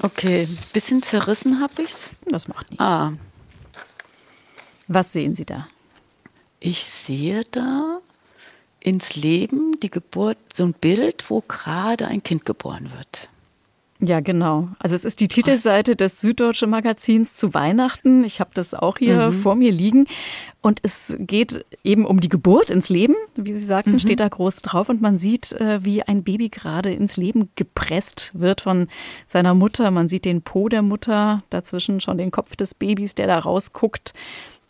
Okay, 0.00 0.48
bisschen 0.72 1.02
zerrissen 1.02 1.60
habe 1.60 1.82
ich's. 1.82 2.12
Das 2.30 2.48
macht 2.48 2.70
nichts. 2.70 2.82
Ah. 2.82 3.12
Was 4.88 5.12
sehen 5.12 5.36
Sie 5.36 5.44
da? 5.44 5.68
Ich 6.60 6.82
sehe 6.84 7.44
da 7.50 8.00
ins 8.80 9.16
Leben, 9.16 9.78
die 9.80 9.90
Geburt, 9.90 10.38
so 10.52 10.64
ein 10.64 10.72
Bild, 10.72 11.28
wo 11.28 11.42
gerade 11.46 12.08
ein 12.08 12.22
Kind 12.22 12.44
geboren 12.44 12.90
wird. 12.96 13.28
Ja, 14.00 14.20
genau. 14.20 14.68
Also 14.78 14.94
es 14.94 15.04
ist 15.04 15.18
die 15.18 15.26
Titelseite 15.26 15.96
des 15.96 16.20
Süddeutsche 16.20 16.68
Magazins 16.68 17.34
zu 17.34 17.52
Weihnachten. 17.52 18.22
Ich 18.22 18.38
habe 18.38 18.50
das 18.54 18.72
auch 18.72 18.98
hier 18.98 19.30
mhm. 19.30 19.32
vor 19.32 19.56
mir 19.56 19.72
liegen. 19.72 20.06
Und 20.62 20.78
es 20.84 21.16
geht 21.18 21.64
eben 21.82 22.06
um 22.06 22.20
die 22.20 22.28
Geburt 22.28 22.70
ins 22.70 22.90
Leben, 22.90 23.16
wie 23.34 23.54
Sie 23.54 23.66
sagten, 23.66 23.92
mhm. 23.92 23.98
steht 23.98 24.20
da 24.20 24.28
groß 24.28 24.62
drauf. 24.62 24.88
Und 24.88 25.00
man 25.00 25.18
sieht, 25.18 25.52
äh, 25.52 25.84
wie 25.84 26.04
ein 26.04 26.22
Baby 26.22 26.48
gerade 26.48 26.92
ins 26.92 27.16
Leben 27.16 27.50
gepresst 27.56 28.30
wird 28.34 28.60
von 28.60 28.86
seiner 29.26 29.54
Mutter. 29.54 29.90
Man 29.90 30.06
sieht 30.06 30.24
den 30.24 30.42
Po 30.42 30.68
der 30.68 30.82
Mutter, 30.82 31.42
dazwischen 31.50 31.98
schon 31.98 32.18
den 32.18 32.30
Kopf 32.30 32.54
des 32.54 32.74
Babys, 32.74 33.16
der 33.16 33.26
da 33.26 33.40
rausguckt. 33.40 34.14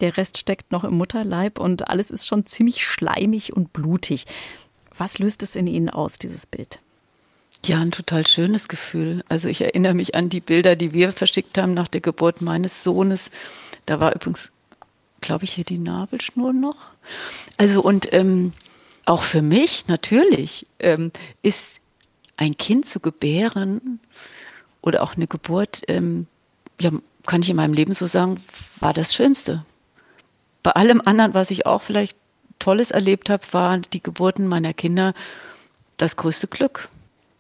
Der 0.01 0.17
Rest 0.17 0.39
steckt 0.39 0.71
noch 0.71 0.85
im 0.85 0.95
Mutterleib 0.95 1.59
und 1.59 1.89
alles 1.89 2.11
ist 2.11 2.27
schon 2.27 2.47
ziemlich 2.47 2.87
schleimig 2.87 3.53
und 3.53 3.73
blutig. 3.73 4.27
Was 4.97 5.19
löst 5.19 5.43
es 5.43 5.57
in 5.57 5.67
Ihnen 5.67 5.91
aus, 5.91 6.19
dieses 6.19 6.47
Bild? 6.47 6.81
Ja, 7.65 7.81
ein 7.81 7.91
total 7.91 8.27
schönes 8.27 8.69
Gefühl. 8.69 9.25
Also 9.29 9.49
ich 9.49 9.61
erinnere 9.61 9.95
mich 9.95 10.15
an 10.15 10.29
die 10.29 10.41
Bilder, 10.41 10.77
die 10.77 10.93
wir 10.93 11.13
verschickt 11.13 11.59
haben 11.59 11.75
nach 11.75 11.89
der 11.89 12.01
Geburt 12.01 12.41
meines 12.41 12.85
Sohnes. 12.85 13.31
Da 13.87 13.99
war 13.99 14.15
übrigens, 14.15 14.53
glaube 15.21 15.45
ich, 15.45 15.55
hier 15.55 15.65
die 15.65 15.79
Nabelschnur 15.79 16.53
noch. 16.53 16.77
Also 17.57 17.83
und 17.83 18.13
ähm, 18.13 18.53
auch 19.05 19.23
für 19.23 19.43
mich 19.43 19.89
natürlich 19.89 20.67
ähm, 20.79 21.11
ist 21.43 21.81
ein 22.37 22.57
Kind 22.57 22.87
zu 22.87 23.01
gebären 23.01 23.99
oder 24.81 25.03
auch 25.03 25.17
eine 25.17 25.27
Geburt, 25.27 25.83
ähm, 25.89 26.29
ja, 26.81 26.93
kann 27.27 27.43
ich 27.43 27.51
in 27.51 27.57
meinem 27.57 27.75
Leben 27.75 27.95
so 27.95 28.07
sagen, 28.07 28.41
war 28.79 28.93
das 28.93 29.13
Schönste 29.13 29.65
bei 30.69 30.73
allem 30.73 31.01
anderen, 31.03 31.33
was 31.33 31.51
ich 31.51 31.65
auch 31.65 31.81
vielleicht 31.81 32.15
Tolles 32.59 32.91
erlebt 32.91 33.31
habe, 33.31 33.43
waren 33.53 33.87
die 33.95 34.03
Geburten 34.03 34.47
meiner 34.47 34.75
Kinder 34.75 35.15
das 35.97 36.19
größte 36.19 36.47
Glück. 36.47 36.91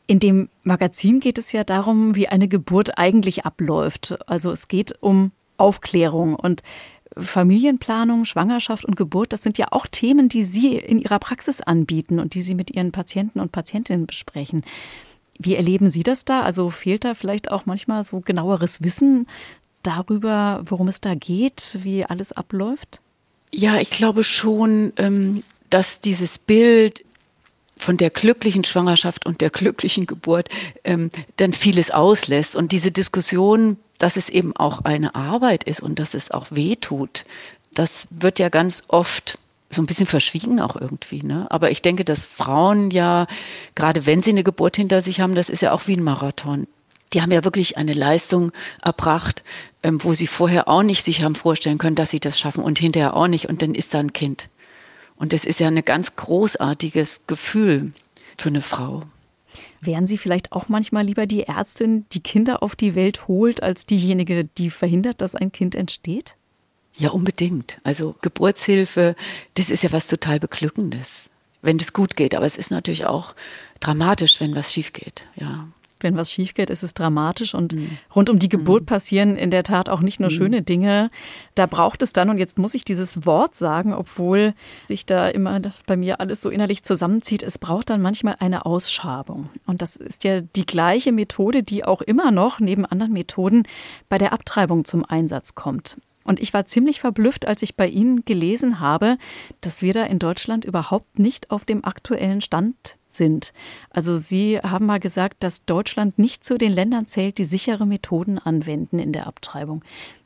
In 0.06 0.18
dem 0.18 0.48
Magazin 0.62 1.20
geht 1.20 1.36
es 1.36 1.52
ja 1.52 1.62
darum, 1.62 2.14
wie 2.14 2.28
eine 2.28 2.48
Geburt 2.48 2.96
eigentlich 2.96 3.44
abläuft. 3.44 4.16
Also 4.26 4.50
es 4.50 4.66
geht 4.66 4.94
um 5.02 5.32
Aufklärung 5.58 6.36
und 6.36 6.62
Familienplanung, 7.18 8.24
Schwangerschaft 8.24 8.86
und 8.86 8.96
Geburt, 8.96 9.34
das 9.34 9.42
sind 9.42 9.58
ja 9.58 9.66
auch 9.72 9.86
Themen, 9.86 10.30
die 10.30 10.42
Sie 10.42 10.78
in 10.78 10.98
Ihrer 10.98 11.18
Praxis 11.18 11.60
anbieten 11.60 12.20
und 12.20 12.32
die 12.32 12.40
Sie 12.40 12.54
mit 12.54 12.70
Ihren 12.70 12.92
Patienten 12.92 13.40
und 13.40 13.52
Patientinnen 13.52 14.06
besprechen. 14.06 14.64
Wie 15.38 15.54
erleben 15.54 15.90
Sie 15.90 16.02
das 16.02 16.24
da? 16.24 16.40
Also 16.40 16.70
fehlt 16.70 17.04
da 17.04 17.12
vielleicht 17.12 17.50
auch 17.50 17.66
manchmal 17.66 18.04
so 18.04 18.20
genaueres 18.20 18.82
Wissen 18.82 19.26
darüber, 19.82 20.62
worum 20.64 20.88
es 20.88 21.02
da 21.02 21.14
geht, 21.14 21.80
wie 21.82 22.06
alles 22.06 22.32
abläuft? 22.32 23.02
Ja, 23.50 23.78
ich 23.78 23.90
glaube 23.90 24.24
schon, 24.24 24.92
ähm, 24.96 25.42
dass 25.70 26.00
dieses 26.00 26.38
Bild 26.38 27.04
von 27.78 27.96
der 27.96 28.10
glücklichen 28.10 28.64
Schwangerschaft 28.64 29.24
und 29.24 29.40
der 29.40 29.50
glücklichen 29.50 30.06
Geburt 30.06 30.48
ähm, 30.84 31.10
dann 31.36 31.52
vieles 31.52 31.90
auslässt. 31.90 32.56
Und 32.56 32.72
diese 32.72 32.90
Diskussion, 32.90 33.78
dass 33.98 34.16
es 34.16 34.28
eben 34.28 34.54
auch 34.56 34.84
eine 34.84 35.14
Arbeit 35.14 35.64
ist 35.64 35.80
und 35.80 35.98
dass 35.98 36.14
es 36.14 36.30
auch 36.30 36.46
weh 36.50 36.76
tut, 36.76 37.24
das 37.74 38.08
wird 38.10 38.38
ja 38.38 38.48
ganz 38.48 38.84
oft 38.88 39.38
so 39.70 39.82
ein 39.82 39.86
bisschen 39.86 40.06
verschwiegen 40.06 40.60
auch 40.60 40.76
irgendwie. 40.76 41.22
Ne? 41.22 41.46
Aber 41.50 41.70
ich 41.70 41.82
denke, 41.82 42.04
dass 42.04 42.24
Frauen 42.24 42.90
ja, 42.90 43.26
gerade 43.74 44.06
wenn 44.06 44.22
sie 44.22 44.30
eine 44.30 44.44
Geburt 44.44 44.76
hinter 44.76 45.02
sich 45.02 45.20
haben, 45.20 45.34
das 45.34 45.50
ist 45.50 45.62
ja 45.62 45.72
auch 45.72 45.86
wie 45.86 45.96
ein 45.96 46.02
Marathon 46.02 46.66
die 47.12 47.22
haben 47.22 47.32
ja 47.32 47.44
wirklich 47.44 47.76
eine 47.76 47.92
Leistung 47.92 48.52
erbracht, 48.82 49.42
ähm, 49.82 50.02
wo 50.02 50.14
sie 50.14 50.26
vorher 50.26 50.68
auch 50.68 50.82
nicht 50.82 51.04
sich 51.04 51.22
haben 51.22 51.34
vorstellen 51.34 51.78
können, 51.78 51.96
dass 51.96 52.10
sie 52.10 52.20
das 52.20 52.38
schaffen 52.38 52.62
und 52.62 52.78
hinterher 52.78 53.16
auch 53.16 53.28
nicht. 53.28 53.48
Und 53.48 53.62
dann 53.62 53.74
ist 53.74 53.94
da 53.94 54.00
ein 54.00 54.12
Kind. 54.12 54.48
Und 55.16 55.32
das 55.32 55.44
ist 55.44 55.60
ja 55.60 55.68
ein 55.68 55.84
ganz 55.84 56.16
großartiges 56.16 57.26
Gefühl 57.26 57.92
für 58.36 58.48
eine 58.48 58.62
Frau. 58.62 59.02
Wären 59.80 60.06
Sie 60.06 60.18
vielleicht 60.18 60.52
auch 60.52 60.68
manchmal 60.68 61.04
lieber 61.04 61.26
die 61.26 61.44
Ärztin, 61.44 62.04
die 62.12 62.20
Kinder 62.20 62.62
auf 62.62 62.76
die 62.76 62.94
Welt 62.94 63.28
holt, 63.28 63.62
als 63.62 63.86
diejenige, 63.86 64.44
die 64.44 64.70
verhindert, 64.70 65.20
dass 65.20 65.34
ein 65.34 65.52
Kind 65.52 65.74
entsteht? 65.74 66.34
Ja, 66.96 67.10
unbedingt. 67.10 67.78
Also 67.84 68.16
Geburtshilfe, 68.22 69.14
das 69.54 69.70
ist 69.70 69.82
ja 69.84 69.92
was 69.92 70.08
total 70.08 70.40
Beglückendes, 70.40 71.30
wenn 71.62 71.78
das 71.78 71.92
gut 71.92 72.16
geht. 72.16 72.34
Aber 72.34 72.46
es 72.46 72.56
ist 72.56 72.70
natürlich 72.70 73.06
auch 73.06 73.34
dramatisch, 73.80 74.40
wenn 74.40 74.54
was 74.54 74.72
schief 74.72 74.92
geht. 74.92 75.24
Ja 75.36 75.68
wenn 76.00 76.16
was 76.16 76.32
schief 76.32 76.54
geht, 76.54 76.70
ist 76.70 76.82
es 76.82 76.94
dramatisch. 76.94 77.54
Und 77.54 77.74
mhm. 77.74 77.98
rund 78.14 78.30
um 78.30 78.38
die 78.38 78.48
Geburt 78.48 78.82
mhm. 78.82 78.86
passieren 78.86 79.36
in 79.36 79.50
der 79.50 79.64
Tat 79.64 79.88
auch 79.88 80.00
nicht 80.00 80.20
nur 80.20 80.30
mhm. 80.30 80.34
schöne 80.34 80.62
Dinge. 80.62 81.10
Da 81.54 81.66
braucht 81.66 82.02
es 82.02 82.12
dann, 82.12 82.30
und 82.30 82.38
jetzt 82.38 82.58
muss 82.58 82.74
ich 82.74 82.84
dieses 82.84 83.26
Wort 83.26 83.54
sagen, 83.54 83.94
obwohl 83.94 84.54
sich 84.86 85.06
da 85.06 85.28
immer 85.28 85.60
bei 85.86 85.96
mir 85.96 86.20
alles 86.20 86.40
so 86.40 86.50
innerlich 86.50 86.82
zusammenzieht, 86.82 87.42
es 87.42 87.58
braucht 87.58 87.90
dann 87.90 88.02
manchmal 88.02 88.36
eine 88.40 88.66
Ausschabung. 88.66 89.50
Und 89.66 89.82
das 89.82 89.96
ist 89.96 90.24
ja 90.24 90.40
die 90.40 90.66
gleiche 90.66 91.12
Methode, 91.12 91.62
die 91.62 91.84
auch 91.84 92.02
immer 92.02 92.30
noch 92.30 92.60
neben 92.60 92.86
anderen 92.86 93.12
Methoden 93.12 93.64
bei 94.08 94.18
der 94.18 94.32
Abtreibung 94.32 94.84
zum 94.84 95.04
Einsatz 95.04 95.54
kommt. 95.54 95.96
Und 96.28 96.40
ich 96.40 96.52
war 96.52 96.66
ziemlich 96.66 97.00
verblüfft, 97.00 97.48
als 97.48 97.62
ich 97.62 97.74
bei 97.74 97.88
Ihnen 97.88 98.22
gelesen 98.26 98.80
habe, 98.80 99.16
dass 99.62 99.80
wir 99.80 99.94
da 99.94 100.04
in 100.04 100.18
Deutschland 100.18 100.66
überhaupt 100.66 101.18
nicht 101.18 101.50
auf 101.50 101.64
dem 101.64 101.86
aktuellen 101.86 102.42
Stand 102.42 102.97
sind. 103.08 103.52
Also 103.90 104.18
Sie 104.18 104.58
haben 104.58 104.86
mal 104.86 105.00
gesagt, 105.00 105.42
dass 105.42 105.64
Deutschland 105.64 106.18
nicht 106.18 106.44
zu 106.44 106.58
den 106.58 106.72
Ländern 106.72 107.06
zählt, 107.06 107.38
die 107.38 107.44
sichere 107.44 107.86
Methoden 107.86 108.38
anwenden 108.38 108.98
in 108.98 109.12
der 109.12 109.26
Abtreibung. 109.26 109.84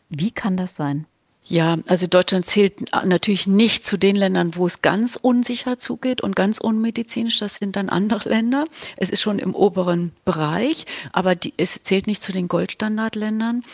Wie 0.08 0.30
kann 0.30 0.56
das 0.56 0.76
sein? 0.76 1.06
Ja, 1.44 1.78
also 1.88 2.06
Deutschland 2.06 2.46
zählt 2.46 2.92
natürlich 3.04 3.48
nicht 3.48 3.84
zu 3.84 3.96
den 3.96 4.14
Ländern, 4.14 4.54
wo 4.54 4.66
es 4.66 4.80
ganz 4.80 5.16
unsicher 5.16 5.76
zugeht 5.76 6.20
und 6.20 6.36
ganz 6.36 6.58
unmedizinisch. 6.58 7.40
Das 7.40 7.56
sind 7.56 7.74
dann 7.74 7.88
andere 7.88 8.28
Länder. 8.28 8.64
Es 8.96 9.10
ist 9.10 9.22
schon 9.22 9.40
im 9.40 9.54
oberen 9.54 10.12
Bereich, 10.24 10.86
aber 11.12 11.34
die, 11.34 11.52
es 11.56 11.82
zählt 11.82 12.06
nicht 12.06 12.22
zu 12.22 12.30
den 12.30 12.46
Goldstandardländern. 12.46 13.64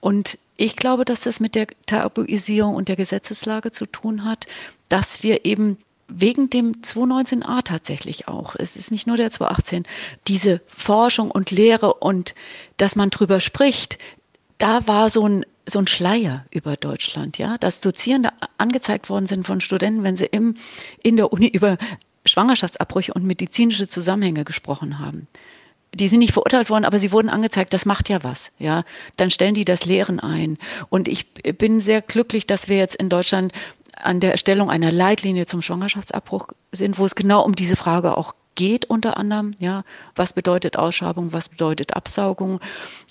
Und 0.00 0.38
ich 0.56 0.76
glaube, 0.76 1.04
dass 1.04 1.20
das 1.20 1.40
mit 1.40 1.54
der 1.54 1.66
Tabuisierung 1.84 2.74
und 2.74 2.88
der 2.88 2.96
Gesetzeslage 2.96 3.70
zu 3.70 3.84
tun 3.84 4.24
hat, 4.24 4.46
dass 4.88 5.22
wir 5.22 5.44
eben 5.44 5.76
wegen 6.12 6.50
dem 6.50 6.82
219a 6.82 7.62
tatsächlich 7.62 8.28
auch, 8.28 8.54
es 8.56 8.76
ist 8.76 8.90
nicht 8.90 9.06
nur 9.06 9.16
der 9.16 9.30
218, 9.30 9.84
diese 10.26 10.60
Forschung 10.66 11.30
und 11.30 11.50
Lehre 11.50 11.94
und 11.94 12.34
dass 12.76 12.96
man 12.96 13.10
drüber 13.10 13.40
spricht, 13.40 13.98
da 14.58 14.86
war 14.86 15.10
so 15.10 15.26
ein, 15.26 15.46
so 15.66 15.78
ein 15.78 15.86
Schleier 15.86 16.44
über 16.50 16.76
Deutschland, 16.76 17.38
ja, 17.38 17.56
dass 17.58 17.80
Dozierende 17.80 18.30
angezeigt 18.58 19.08
worden 19.08 19.26
sind 19.26 19.46
von 19.46 19.60
Studenten, 19.60 20.02
wenn 20.02 20.16
sie 20.16 20.26
im, 20.26 20.56
in 21.02 21.16
der 21.16 21.32
Uni 21.32 21.48
über 21.48 21.78
Schwangerschaftsabbrüche 22.26 23.14
und 23.14 23.24
medizinische 23.24 23.88
Zusammenhänge 23.88 24.44
gesprochen 24.44 24.98
haben. 24.98 25.26
die 25.92 26.06
sind 26.06 26.20
nicht 26.20 26.34
verurteilt 26.34 26.70
worden, 26.70 26.84
aber 26.84 27.00
sie 27.00 27.10
wurden 27.10 27.28
angezeigt, 27.28 27.72
das 27.72 27.84
macht 27.84 28.08
ja 28.08 28.22
was, 28.22 28.52
ja. 28.58 28.84
Dann 29.16 29.30
stellen 29.30 29.54
die 29.54 29.64
das 29.64 29.86
Lehren 29.86 30.20
ein. 30.20 30.56
Und 30.88 31.08
ich 31.08 31.32
bin 31.34 31.80
sehr 31.80 32.00
glücklich, 32.00 32.46
dass 32.46 32.68
wir 32.68 32.76
jetzt 32.76 32.94
in 32.94 33.08
Deutschland 33.08 33.52
an 34.02 34.20
der 34.20 34.32
Erstellung 34.32 34.70
einer 34.70 34.92
Leitlinie 34.92 35.46
zum 35.46 35.62
Schwangerschaftsabbruch 35.62 36.48
sind, 36.72 36.98
wo 36.98 37.06
es 37.06 37.14
genau 37.14 37.44
um 37.44 37.54
diese 37.54 37.76
Frage 37.76 38.16
auch 38.16 38.34
geht 38.54 38.84
unter 38.84 39.16
anderem, 39.16 39.54
ja, 39.58 39.84
was 40.16 40.32
bedeutet 40.32 40.76
Ausschabung, 40.76 41.32
was 41.32 41.48
bedeutet 41.48 41.94
Absaugung 41.94 42.60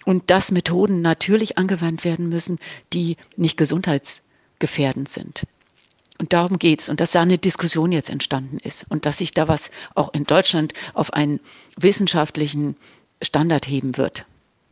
und 0.06 0.30
dass 0.30 0.52
Methoden 0.52 1.02
natürlich 1.02 1.58
angewandt 1.58 2.06
werden 2.06 2.30
müssen, 2.30 2.60
die 2.94 3.18
nicht 3.36 3.58
gesundheitsgefährdend 3.58 5.10
sind. 5.10 5.48
Und 6.20 6.34
darum 6.34 6.60
geht's 6.60 6.90
und 6.90 7.00
dass 7.00 7.12
da 7.12 7.22
eine 7.22 7.38
Diskussion 7.38 7.92
jetzt 7.92 8.10
entstanden 8.10 8.58
ist 8.64 8.92
und 8.92 9.06
dass 9.06 9.18
sich 9.18 9.34
da 9.34 9.48
was 9.48 9.72
auch 9.96 10.14
in 10.14 10.26
Deutschland 10.26 10.74
auf 10.94 11.14
einen 11.14 11.40
wissenschaftlichen 11.78 12.76
Standard 13.22 13.68
heben 13.68 13.98
wird. 13.98 14.26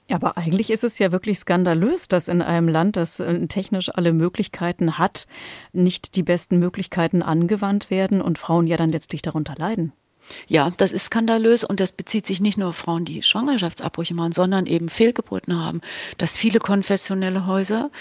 Aber 0.09 0.37
eigentlich 0.37 0.69
ist 0.69 0.83
es 0.83 0.99
ja 0.99 1.11
wirklich 1.11 1.39
skandalös, 1.39 2.07
dass 2.07 2.27
in 2.27 2.41
einem 2.41 2.69
Land, 2.69 2.95
das 2.95 3.19
äh, 3.19 3.47
technisch 3.47 3.89
alle 3.93 4.13
Möglichkeiten 4.13 4.97
hat, 4.97 5.27
nicht 5.73 6.15
die 6.15 6.23
besten 6.23 6.59
Möglichkeiten 6.59 7.21
angewandt 7.21 7.89
werden 7.89 8.21
und 8.21 8.37
Frauen 8.37 8.67
ja 8.67 8.77
dann 8.77 8.91
letztlich 8.91 9.21
darunter 9.21 9.55
leiden. 9.57 9.91
Ja, 10.47 10.71
das 10.77 10.91
ist 10.91 11.05
skandalös 11.05 11.63
und 11.63 11.79
das 11.79 11.91
bezieht 11.91 12.25
sich 12.25 12.41
nicht 12.41 12.57
nur 12.57 12.69
auf 12.69 12.75
Frauen, 12.75 13.05
die 13.05 13.21
Schwangerschaftsabbrüche 13.21 14.13
machen, 14.13 14.31
sondern 14.33 14.65
eben 14.65 14.89
Fehlgeburten 14.89 15.57
haben, 15.57 15.81
dass 16.17 16.35
viele 16.35 16.59
konfessionelle 16.59 17.45
Häuser 17.45 17.91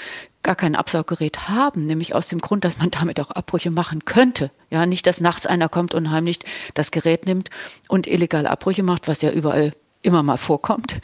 gar 0.43 0.57
kein 0.57 0.77
Absauggerät 0.77 1.49
haben, 1.49 1.87
nämlich 1.87 2.15
aus 2.15 2.29
dem 2.29 2.41
Grund, 2.41 2.65
dass 2.65 2.79
man 2.79 2.91
damit 2.91 3.21
auch 3.21 3.31
Abbrüche 3.31 3.71
machen 3.71 4.05
könnte. 4.05 4.51
Ja, 4.71 4.87
nicht, 4.87 5.07
dass 5.07 5.21
nachts 5.21 5.47
einer 5.47 5.69
kommt 5.69 5.95
und 5.95 6.11
heimlich 6.11 6.39
das 6.75 6.91
Gerät 6.91 7.27
nimmt 7.27 7.51
und 7.89 8.07
illegale 8.07 8.51
Abbrüche 8.51 8.83
macht, 8.83 9.09
was 9.09 9.23
ja 9.23 9.31
überall 9.31 9.73
immer 10.03 10.23
mal 10.23 10.37
vorkommt. 10.37 11.01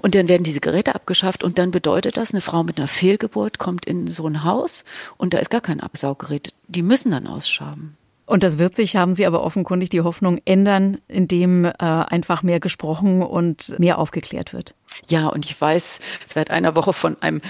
Und 0.00 0.14
dann 0.14 0.28
werden 0.28 0.44
diese 0.44 0.60
Geräte 0.60 0.94
abgeschafft 0.94 1.44
und 1.44 1.58
dann 1.58 1.70
bedeutet 1.70 2.16
das, 2.16 2.32
eine 2.32 2.40
Frau 2.40 2.62
mit 2.62 2.78
einer 2.78 2.88
Fehlgeburt 2.88 3.58
kommt 3.58 3.86
in 3.86 4.08
so 4.10 4.26
ein 4.26 4.44
Haus 4.44 4.84
und 5.16 5.34
da 5.34 5.38
ist 5.38 5.50
gar 5.50 5.60
kein 5.60 5.80
Absauggerät. 5.80 6.52
Die 6.68 6.82
müssen 6.82 7.10
dann 7.10 7.26
ausschaben. 7.26 7.96
Und 8.26 8.42
das 8.42 8.58
wird 8.58 8.74
sich, 8.74 8.96
haben 8.96 9.14
Sie 9.14 9.24
aber 9.24 9.42
offenkundig 9.42 9.88
die 9.88 10.00
Hoffnung, 10.00 10.40
ändern, 10.44 10.98
indem 11.06 11.64
äh, 11.64 11.72
einfach 11.78 12.42
mehr 12.42 12.58
gesprochen 12.58 13.22
und 13.22 13.78
mehr 13.78 13.98
aufgeklärt 13.98 14.52
wird. 14.52 14.74
Ja, 15.06 15.28
und 15.28 15.44
ich 15.44 15.58
weiß 15.60 16.00
seit 16.26 16.50
einer 16.50 16.74
Woche 16.74 16.92
von 16.92 17.22
einem 17.22 17.40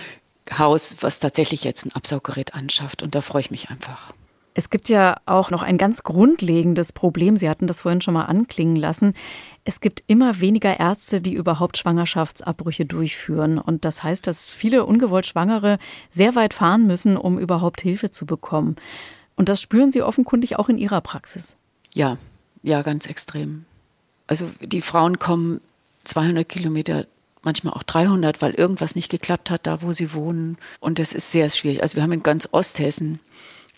Haus, 0.56 0.98
was 1.00 1.18
tatsächlich 1.18 1.64
jetzt 1.64 1.86
ein 1.86 1.92
Absauggerät 1.92 2.54
anschafft. 2.54 3.02
Und 3.02 3.14
da 3.14 3.22
freue 3.22 3.40
ich 3.40 3.50
mich 3.50 3.70
einfach. 3.70 4.12
Es 4.52 4.70
gibt 4.70 4.88
ja 4.88 5.18
auch 5.26 5.50
noch 5.50 5.62
ein 5.62 5.76
ganz 5.76 6.02
grundlegendes 6.02 6.92
Problem. 6.92 7.36
Sie 7.36 7.48
hatten 7.48 7.66
das 7.66 7.82
vorhin 7.82 8.00
schon 8.00 8.14
mal 8.14 8.24
anklingen 8.24 8.76
lassen. 8.76 9.14
Es 9.68 9.80
gibt 9.80 10.04
immer 10.06 10.40
weniger 10.40 10.78
Ärzte, 10.78 11.20
die 11.20 11.34
überhaupt 11.34 11.76
Schwangerschaftsabbrüche 11.76 12.86
durchführen. 12.86 13.58
Und 13.58 13.84
das 13.84 14.04
heißt, 14.04 14.28
dass 14.28 14.46
viele 14.46 14.84
ungewollt 14.84 15.26
Schwangere 15.26 15.78
sehr 16.08 16.36
weit 16.36 16.54
fahren 16.54 16.86
müssen, 16.86 17.16
um 17.16 17.36
überhaupt 17.36 17.80
Hilfe 17.80 18.12
zu 18.12 18.26
bekommen. 18.26 18.76
Und 19.34 19.48
das 19.48 19.60
spüren 19.60 19.90
Sie 19.90 20.02
offenkundig 20.02 20.56
auch 20.56 20.68
in 20.68 20.78
Ihrer 20.78 21.00
Praxis. 21.00 21.56
Ja, 21.92 22.16
ja, 22.62 22.82
ganz 22.82 23.06
extrem. 23.06 23.64
Also 24.28 24.48
die 24.60 24.82
Frauen 24.82 25.18
kommen 25.18 25.60
200 26.04 26.48
Kilometer, 26.48 27.04
manchmal 27.42 27.74
auch 27.74 27.82
300, 27.82 28.40
weil 28.40 28.54
irgendwas 28.54 28.94
nicht 28.94 29.10
geklappt 29.10 29.50
hat, 29.50 29.66
da 29.66 29.82
wo 29.82 29.92
sie 29.92 30.14
wohnen. 30.14 30.58
Und 30.78 31.00
das 31.00 31.12
ist 31.12 31.32
sehr 31.32 31.50
schwierig. 31.50 31.82
Also 31.82 31.96
wir 31.96 32.04
haben 32.04 32.12
in 32.12 32.22
ganz 32.22 32.48
Osthessen 32.52 33.18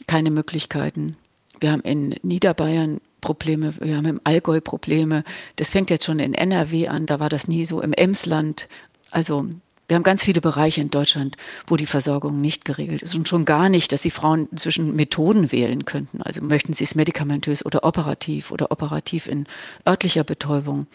keine 0.07 0.31
Möglichkeiten. 0.31 1.17
Wir 1.61 1.73
haben 1.73 1.81
in 1.81 2.15
Niederbayern 2.23 3.01
Probleme, 3.21 3.75
wir 3.81 3.97
haben 3.97 4.07
im 4.07 4.21
Allgäu 4.25 4.61
Probleme. 4.61 5.25
Das 5.57 5.71
fängt 5.71 5.91
jetzt 5.91 6.05
schon 6.05 6.19
in 6.19 6.35
NRW 6.35 6.89
an, 6.89 7.07
da 7.07 7.21
war 7.21 7.29
das 7.29 7.49
nie 7.49 7.65
so, 7.65 7.81
im 7.81 7.93
Emsland. 7.93 8.69
Also 9.11 9.47
wir 9.89 9.95
haben 9.95 10.03
ganz 10.03 10.23
viele 10.23 10.43
Bereiche 10.43 10.83
in 10.83 10.91
Deutschland, 10.91 11.37
wo 11.67 11.77
die 11.77 11.87
Versorgung 11.87 12.43
nicht 12.43 12.67
geregelt 12.67 13.03
ist 13.03 13.15
und 13.15 13.27
schon 13.27 13.47
gar 13.47 13.71
nicht, 13.71 13.91
dass 13.91 14.03
die 14.03 14.11
Frauen 14.11 14.47
zwischen 14.55 14.95
Methoden 14.95 15.51
wählen 15.51 15.87
könnten. 15.87 16.21
Also 16.21 16.43
möchten 16.43 16.75
sie 16.75 16.85
es 16.85 16.95
medikamentös 16.95 17.65
oder 17.65 17.85
operativ 17.85 18.51
oder 18.51 18.71
operativ 18.71 19.27
in 19.27 19.47
örtlicher 19.87 20.25
Betäubung. 20.25 20.87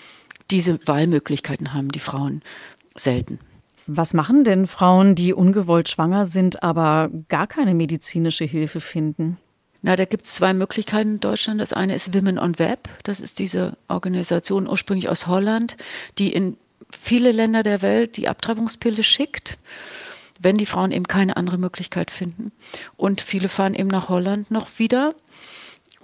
Diese 0.51 0.79
Wahlmöglichkeiten 0.85 1.73
haben 1.73 1.89
die 1.89 1.99
Frauen 1.99 2.43
selten. 2.95 3.39
Was 3.87 4.13
machen 4.13 4.43
denn 4.43 4.67
Frauen, 4.67 5.15
die 5.15 5.33
ungewollt 5.33 5.89
schwanger 5.89 6.27
sind, 6.27 6.61
aber 6.61 7.09
gar 7.27 7.47
keine 7.47 7.73
medizinische 7.73 8.45
Hilfe 8.45 8.79
finden? 8.79 9.39
Na, 9.85 9.97
da 9.97 10.05
gibt 10.05 10.25
es 10.25 10.35
zwei 10.35 10.53
Möglichkeiten 10.53 11.15
in 11.15 11.19
Deutschland. 11.19 11.59
Das 11.59 11.73
eine 11.73 11.93
ist 11.93 12.15
Women 12.15 12.39
on 12.39 12.57
Web. 12.57 12.87
Das 13.03 13.19
ist 13.19 13.37
diese 13.37 13.75
Organisation 13.89 14.67
ursprünglich 14.67 15.09
aus 15.09 15.27
Holland, 15.27 15.75
die 16.17 16.31
in 16.31 16.55
viele 16.89 17.33
Länder 17.33 17.63
der 17.63 17.81
Welt 17.81 18.15
die 18.15 18.29
Abtreibungspille 18.29 19.03
schickt, 19.03 19.57
wenn 20.39 20.57
die 20.57 20.65
Frauen 20.65 20.91
eben 20.91 21.05
keine 21.05 21.35
andere 21.35 21.57
Möglichkeit 21.57 22.11
finden. 22.11 22.53
Und 22.95 23.19
viele 23.19 23.49
fahren 23.49 23.73
eben 23.73 23.89
nach 23.89 24.07
Holland 24.07 24.49
noch 24.51 24.69
wieder 24.77 25.15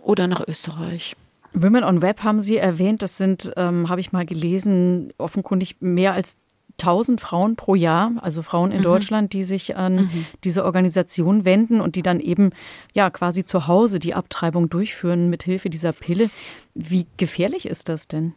oder 0.02 0.28
nach 0.28 0.46
Österreich. 0.46 1.16
Women 1.54 1.86
on 1.86 2.02
Web 2.02 2.22
haben 2.24 2.42
Sie 2.42 2.58
erwähnt, 2.58 3.02
das 3.02 3.16
sind, 3.16 3.54
ähm, 3.56 3.88
habe 3.88 4.02
ich 4.02 4.12
mal 4.12 4.26
gelesen, 4.26 5.14
offenkundig 5.18 5.78
mehr 5.80 6.14
als 6.14 6.36
1000 6.80 7.22
Frauen 7.22 7.56
pro 7.56 7.76
Jahr, 7.76 8.14
also 8.22 8.42
Frauen 8.42 8.72
in 8.72 8.80
mhm. 8.80 8.84
Deutschland, 8.84 9.34
die 9.34 9.44
sich 9.44 9.76
an 9.76 9.96
mhm. 9.96 10.26
diese 10.44 10.66
Organisation 10.66 11.46
wenden 11.46 11.82
und 11.82 11.96
die 11.96 12.02
dann 12.02 12.20
eben 12.20 12.52
ja 12.94 13.10
quasi 13.10 13.44
zu 13.44 13.68
Hause 13.68 14.00
die 14.00 14.14
Abtreibung 14.14 14.70
durchführen 14.70 15.30
mit 15.30 15.44
Hilfe 15.44 15.70
dieser 15.70 15.94
Pille. 15.94 16.30
Wie 16.74 17.06
gefährlich 17.18 17.68
ist 17.68 17.90
das 17.90 18.08
denn? 18.08 18.34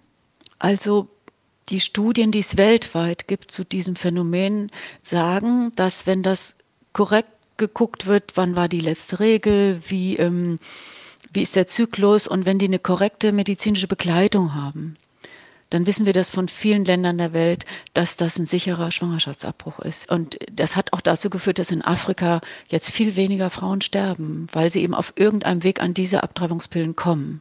Also 0.58 1.08
die 1.68 1.80
Studien, 1.80 2.32
die 2.32 2.40
es 2.40 2.56
weltweit 2.56 3.28
gibt 3.28 3.50
zu 3.50 3.64
diesem 3.64 3.96
Phänomen, 3.96 4.70
sagen, 5.00 5.72
dass 5.76 6.06
wenn 6.06 6.22
das 6.22 6.56
korrekt 6.92 7.30
geguckt 7.56 8.06
wird, 8.06 8.32
wann 8.36 8.56
war 8.56 8.68
die 8.68 8.80
letzte 8.80 9.20
Regel, 9.20 9.80
wie, 9.86 10.16
ähm, 10.16 10.58
wie 11.32 11.42
ist 11.42 11.56
der 11.56 11.68
Zyklus 11.68 12.26
und 12.26 12.44
wenn 12.44 12.58
die 12.58 12.66
eine 12.66 12.78
korrekte 12.78 13.32
medizinische 13.32 13.86
Begleitung 13.86 14.54
haben, 14.54 14.96
dann 15.72 15.86
wissen 15.86 16.04
wir 16.04 16.12
das 16.12 16.30
von 16.30 16.48
vielen 16.48 16.84
Ländern 16.84 17.18
der 17.18 17.32
Welt, 17.32 17.64
dass 17.94 18.16
das 18.16 18.38
ein 18.38 18.46
sicherer 18.46 18.90
Schwangerschaftsabbruch 18.90 19.78
ist. 19.80 20.10
Und 20.10 20.38
das 20.52 20.76
hat 20.76 20.92
auch 20.92 21.00
dazu 21.00 21.30
geführt, 21.30 21.58
dass 21.58 21.70
in 21.70 21.82
Afrika 21.82 22.40
jetzt 22.68 22.90
viel 22.90 23.16
weniger 23.16 23.48
Frauen 23.48 23.80
sterben, 23.80 24.46
weil 24.52 24.70
sie 24.70 24.82
eben 24.82 24.94
auf 24.94 25.14
irgendeinem 25.16 25.62
Weg 25.62 25.80
an 25.80 25.94
diese 25.94 26.22
Abtreibungspillen 26.22 26.94
kommen. 26.94 27.40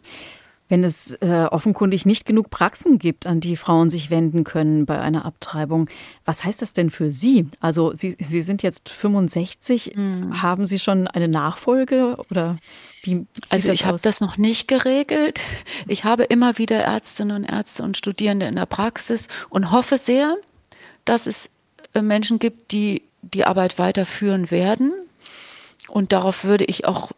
Wenn 0.70 0.86
es 0.86 1.15
äh, 1.15 1.48
offenkundig 1.52 2.06
nicht 2.06 2.26
genug 2.26 2.50
Praxen 2.50 2.98
gibt, 2.98 3.28
an 3.28 3.41
die 3.41 3.58
Frauen 3.58 3.89
sich 3.89 4.10
wenden 4.10 4.46
können 4.46 4.86
bei 4.86 5.02
einer 5.02 5.26
Abtreibung, 5.26 5.89
was 6.24 6.46
heißt 6.46 6.62
das 6.62 6.72
denn 6.72 6.89
für 6.89 7.12
Sie? 7.12 7.50
Also 7.60 7.91
Sie, 7.94 8.15
Sie 8.17 8.41
sind 8.41 8.63
jetzt 8.63 8.88
65, 8.88 9.98
mhm. 9.98 10.41
haben 10.41 10.67
Sie 10.67 10.80
schon 10.80 11.10
eine 11.10 11.28
Nachfolge 11.28 12.15
oder 12.30 12.56
wie? 13.02 13.26
Also 13.50 13.72
ich 13.72 13.86
habe 13.86 14.00
das 14.02 14.22
noch 14.22 14.38
nicht 14.38 14.68
geregelt. 14.68 15.42
Ich 15.88 16.04
habe 16.04 16.24
immer 16.24 16.58
wieder 16.58 16.80
Ärztinnen 16.80 17.36
und 17.36 17.44
Ärzte 17.46 17.84
und 17.84 17.98
Studierende 17.98 18.46
in 18.46 18.56
der 18.56 18.66
Praxis 18.66 19.28
und 19.50 19.72
hoffe 19.72 19.98
sehr, 19.98 20.38
dass 21.06 21.26
es 21.26 21.52
äh, 21.94 22.02
Menschen 22.02 22.40
gibt, 22.40 22.72
die 22.72 23.04
die 23.22 23.46
Arbeit 23.46 23.80
weiterführen 23.80 24.52
werden. 24.52 24.94
Und 25.88 26.12
darauf 26.12 26.44
würde 26.44 26.66
ich 26.66 26.86
auch, 26.86 27.12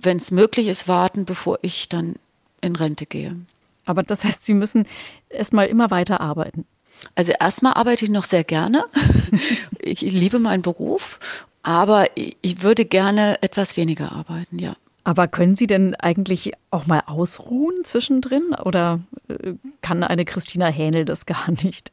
wenn 0.00 0.16
es 0.16 0.30
möglich 0.30 0.68
ist, 0.68 0.88
warten, 0.88 1.24
bevor 1.24 1.58
ich 1.62 1.88
dann 1.88 2.16
in 2.60 2.76
Rente 2.76 3.06
gehe. 3.06 3.36
Aber 3.84 4.02
das 4.02 4.24
heißt, 4.24 4.44
Sie 4.44 4.54
müssen 4.54 4.86
erst 5.28 5.52
mal 5.52 5.66
immer 5.66 5.90
weiter 5.90 6.20
arbeiten. 6.20 6.66
Also 7.14 7.32
erstmal 7.38 7.74
arbeite 7.74 8.04
ich 8.04 8.10
noch 8.10 8.24
sehr 8.24 8.44
gerne. 8.44 8.84
ich 9.78 10.00
liebe 10.00 10.38
meinen 10.38 10.62
Beruf, 10.62 11.20
aber 11.62 12.06
ich 12.14 12.62
würde 12.62 12.84
gerne 12.84 13.42
etwas 13.42 13.76
weniger 13.76 14.12
arbeiten, 14.12 14.58
ja. 14.58 14.76
Aber 15.06 15.28
können 15.28 15.54
Sie 15.54 15.68
denn 15.68 15.94
eigentlich 15.94 16.50
auch 16.72 16.86
mal 16.86 17.00
ausruhen 17.06 17.84
zwischendrin 17.84 18.56
oder 18.64 18.98
äh, 19.28 19.52
kann 19.80 20.02
eine 20.02 20.24
Christina 20.24 20.66
Hähnel 20.66 21.04
das 21.04 21.26
gar 21.26 21.48
nicht? 21.62 21.92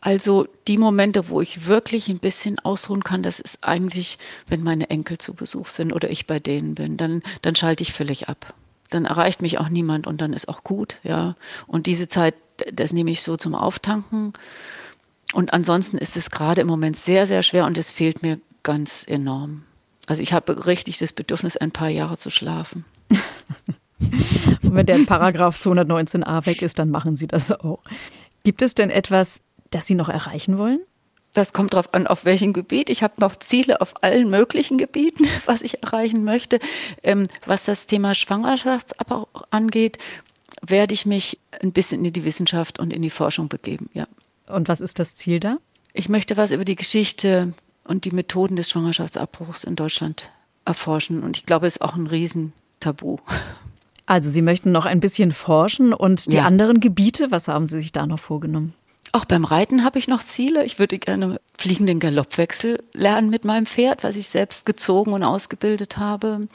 Also 0.00 0.46
die 0.68 0.78
Momente, 0.78 1.28
wo 1.30 1.40
ich 1.40 1.66
wirklich 1.66 2.08
ein 2.08 2.20
bisschen 2.20 2.60
ausruhen 2.60 3.02
kann, 3.02 3.24
das 3.24 3.40
ist 3.40 3.58
eigentlich, 3.62 4.18
wenn 4.46 4.62
meine 4.62 4.88
Enkel 4.88 5.18
zu 5.18 5.34
Besuch 5.34 5.66
sind 5.66 5.92
oder 5.92 6.10
ich 6.10 6.28
bei 6.28 6.38
denen 6.38 6.76
bin. 6.76 6.96
Dann, 6.96 7.24
dann 7.42 7.56
schalte 7.56 7.82
ich 7.82 7.92
völlig 7.92 8.28
ab 8.28 8.54
dann 8.90 9.06
erreicht 9.06 9.42
mich 9.42 9.58
auch 9.58 9.68
niemand 9.68 10.06
und 10.06 10.20
dann 10.20 10.32
ist 10.32 10.48
auch 10.48 10.62
gut, 10.62 10.94
ja. 11.02 11.34
Und 11.66 11.86
diese 11.86 12.06
Zeit, 12.06 12.36
das 12.72 12.92
nehme 12.92 13.10
ich 13.10 13.22
so 13.22 13.36
zum 13.36 13.56
Auftanken. 13.56 14.34
Und 15.32 15.52
ansonsten 15.52 15.98
ist 15.98 16.16
es 16.16 16.30
gerade 16.30 16.60
im 16.60 16.68
Moment 16.68 16.96
sehr, 16.96 17.26
sehr 17.26 17.42
schwer 17.42 17.66
und 17.66 17.76
es 17.76 17.90
fehlt 17.90 18.22
mir 18.22 18.38
ganz 18.62 19.04
enorm. 19.08 19.64
Also 20.06 20.22
ich 20.22 20.32
habe 20.32 20.66
richtig 20.66 20.98
das 20.98 21.12
Bedürfnis, 21.12 21.56
ein 21.56 21.70
paar 21.70 21.88
Jahre 21.88 22.18
zu 22.18 22.30
schlafen. 22.30 22.84
und 23.10 23.18
wenn 24.74 24.86
der 24.86 24.98
Paragraph 25.06 25.58
219a 25.58 26.46
weg 26.46 26.62
ist, 26.62 26.78
dann 26.78 26.90
machen 26.90 27.16
Sie 27.16 27.26
das 27.26 27.52
auch. 27.52 27.80
Gibt 28.42 28.62
es 28.62 28.74
denn 28.74 28.90
etwas, 28.90 29.40
das 29.70 29.86
Sie 29.86 29.94
noch 29.94 30.08
erreichen 30.08 30.58
wollen? 30.58 30.80
Das 31.32 31.52
kommt 31.52 31.74
darauf 31.74 31.92
an, 31.92 32.06
auf 32.06 32.24
welchem 32.24 32.52
Gebiet. 32.52 32.88
Ich 32.90 33.02
habe 33.02 33.14
noch 33.18 33.36
Ziele 33.36 33.80
auf 33.80 34.02
allen 34.02 34.30
möglichen 34.30 34.78
Gebieten, 34.78 35.26
was 35.46 35.62
ich 35.62 35.82
erreichen 35.82 36.24
möchte. 36.24 36.60
Ähm, 37.02 37.26
was 37.44 37.64
das 37.64 37.86
Thema 37.86 38.14
Schwangerschaftsabbau 38.14 39.28
angeht, 39.50 39.98
werde 40.62 40.94
ich 40.94 41.06
mich 41.06 41.40
ein 41.60 41.72
bisschen 41.72 42.04
in 42.04 42.12
die 42.12 42.24
Wissenschaft 42.24 42.78
und 42.78 42.92
in 42.92 43.02
die 43.02 43.10
Forschung 43.10 43.48
begeben, 43.48 43.90
ja. 43.92 44.06
Und 44.46 44.68
was 44.68 44.80
ist 44.80 44.98
das 44.98 45.14
Ziel 45.14 45.40
da? 45.40 45.56
Ich 45.92 46.08
möchte 46.08 46.36
was 46.36 46.50
über 46.50 46.64
die 46.64 46.76
Geschichte 46.76 47.54
und 47.84 48.04
die 48.04 48.10
Methoden 48.10 48.56
des 48.56 48.70
Schwangerschaftsabbruchs 48.70 49.64
in 49.64 49.76
Deutschland 49.76 50.30
erforschen. 50.64 51.22
Und 51.22 51.36
ich 51.36 51.46
glaube, 51.46 51.66
es 51.66 51.76
ist 51.76 51.82
auch 51.82 51.94
ein 51.94 52.06
Riesentabu. 52.06 53.18
Also 54.06 54.30
Sie 54.30 54.42
möchten 54.42 54.72
noch 54.72 54.86
ein 54.86 55.00
bisschen 55.00 55.32
forschen 55.32 55.94
und 55.94 56.32
die 56.32 56.36
ja. 56.36 56.44
anderen 56.44 56.80
Gebiete, 56.80 57.30
was 57.30 57.48
haben 57.48 57.66
Sie 57.66 57.80
sich 57.80 57.92
da 57.92 58.06
noch 58.06 58.18
vorgenommen? 58.18 58.74
Auch 59.14 59.26
beim 59.26 59.44
Reiten 59.44 59.84
habe 59.84 60.00
ich 60.00 60.08
noch 60.08 60.24
Ziele. 60.24 60.64
Ich 60.64 60.80
würde 60.80 60.98
gerne 60.98 61.40
fliegenden 61.56 62.00
Galoppwechsel 62.00 62.82
lernen 62.94 63.30
mit 63.30 63.44
meinem 63.44 63.64
Pferd, 63.64 64.02
was 64.02 64.16
ich 64.16 64.26
selbst 64.26 64.66
gezogen 64.66 65.12
und 65.12 65.22
ausgebildet 65.22 65.98
habe. 65.98 66.48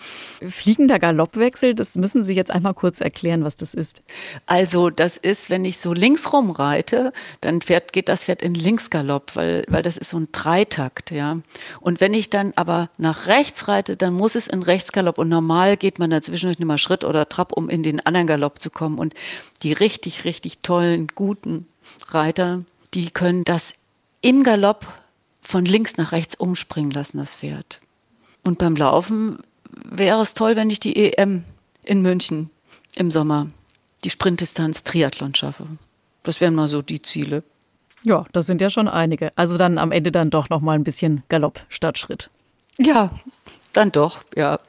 Fliegender 0.46 1.00
Galoppwechsel, 1.00 1.74
das 1.74 1.96
müssen 1.96 2.22
Sie 2.22 2.34
jetzt 2.34 2.52
einmal 2.52 2.74
kurz 2.74 3.00
erklären, 3.00 3.46
was 3.46 3.56
das 3.56 3.74
ist. 3.74 4.02
Also 4.46 4.90
das 4.90 5.16
ist, 5.16 5.50
wenn 5.50 5.64
ich 5.64 5.80
so 5.80 5.94
links 5.94 6.34
rum 6.34 6.52
reite, 6.52 7.14
dann 7.40 7.62
fährt, 7.62 7.94
geht 7.94 8.10
das 8.10 8.26
Pferd 8.26 8.42
in 8.42 8.56
Linksgalopp, 8.56 9.38
weil, 9.38 9.64
weil 9.70 9.82
das 9.82 9.96
ist 9.96 10.10
so 10.10 10.20
ein 10.20 10.28
Dreitakt, 10.34 11.12
ja. 11.12 11.40
Und 11.80 12.02
wenn 12.02 12.14
ich 12.14 12.30
dann 12.30 12.52
aber 12.58 12.90
nach 12.98 13.28
rechts 13.28 13.70
reite, 13.70 13.96
dann 13.96 14.14
muss 14.14 14.36
es 14.36 14.48
in 14.48 14.64
Rechtsgalopp 14.64 15.18
und 15.18 15.30
normal 15.30 15.78
geht 15.78 15.98
man 15.98 16.10
dazwischen 16.10 16.50
nicht 16.50 16.60
mal 16.60 16.78
Schritt 16.78 17.06
oder 17.06 17.30
Trab, 17.30 17.54
um 17.54 17.70
in 17.70 17.84
den 17.84 18.06
anderen 18.06 18.28
Galopp 18.28 18.62
zu 18.62 18.70
kommen. 18.70 18.98
Und 18.98 19.14
die 19.64 19.72
richtig, 19.72 20.26
richtig 20.26 20.58
tollen, 20.60 21.08
guten 21.08 21.66
Reiter, 22.10 22.64
die 22.94 23.10
können 23.10 23.44
das 23.44 23.76
im 24.22 24.44
Galopp 24.44 24.88
von 25.42 25.66
links 25.66 25.98
nach 25.98 26.12
rechts 26.12 26.36
umspringen 26.36 26.92
lassen, 26.92 27.18
das 27.18 27.36
Pferd. 27.36 27.80
Und 28.44 28.58
beim 28.58 28.76
Laufen 28.76 29.40
wäre 29.72 30.22
es 30.22 30.34
toll, 30.34 30.56
wenn 30.56 30.70
ich 30.70 30.80
die 30.80 30.96
EM 30.96 31.44
in 31.84 32.02
München 32.02 32.50
im 32.96 33.12
Sommer, 33.12 33.48
die 34.04 34.10
Sprintdistanz 34.10 34.84
Triathlon 34.84 35.36
schaffe. 35.36 35.68
Das 36.24 36.42
wären 36.42 36.56
mal 36.56 36.68
so 36.68 36.82
die 36.82 37.02
Ziele. 37.02 37.44
Ja, 38.04 38.24
das 38.32 38.46
sind 38.46 38.62
ja 38.62 38.70
schon 38.70 38.88
einige. 38.88 39.32
Also 39.36 39.58
dann 39.58 39.78
am 39.78 39.92
Ende 39.92 40.12
dann 40.12 40.30
doch 40.30 40.50
noch 40.50 40.62
mal 40.62 40.74
ein 40.74 40.84
bisschen 40.84 41.24
Galopp 41.30 41.66
statt 41.70 41.98
Schritt. 41.98 42.30
Ja, 42.78 43.12
dann 43.74 43.92
doch, 43.92 44.20
ja. 44.36 44.60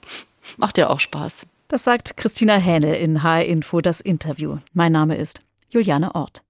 Macht 0.56 0.78
ja 0.78 0.90
auch 0.90 1.00
Spaß. 1.00 1.46
Das 1.68 1.85
sagt 1.85 2.16
Christina 2.16 2.56
Hähnel 2.56 2.94
in 2.94 3.22
HR 3.22 3.44
Info 3.44 3.80
das 3.80 4.00
Interview. 4.00 4.59
Mein 4.72 4.92
Name 4.92 5.16
ist 5.16 5.40
Juliane 5.70 6.14
Ort. 6.14 6.42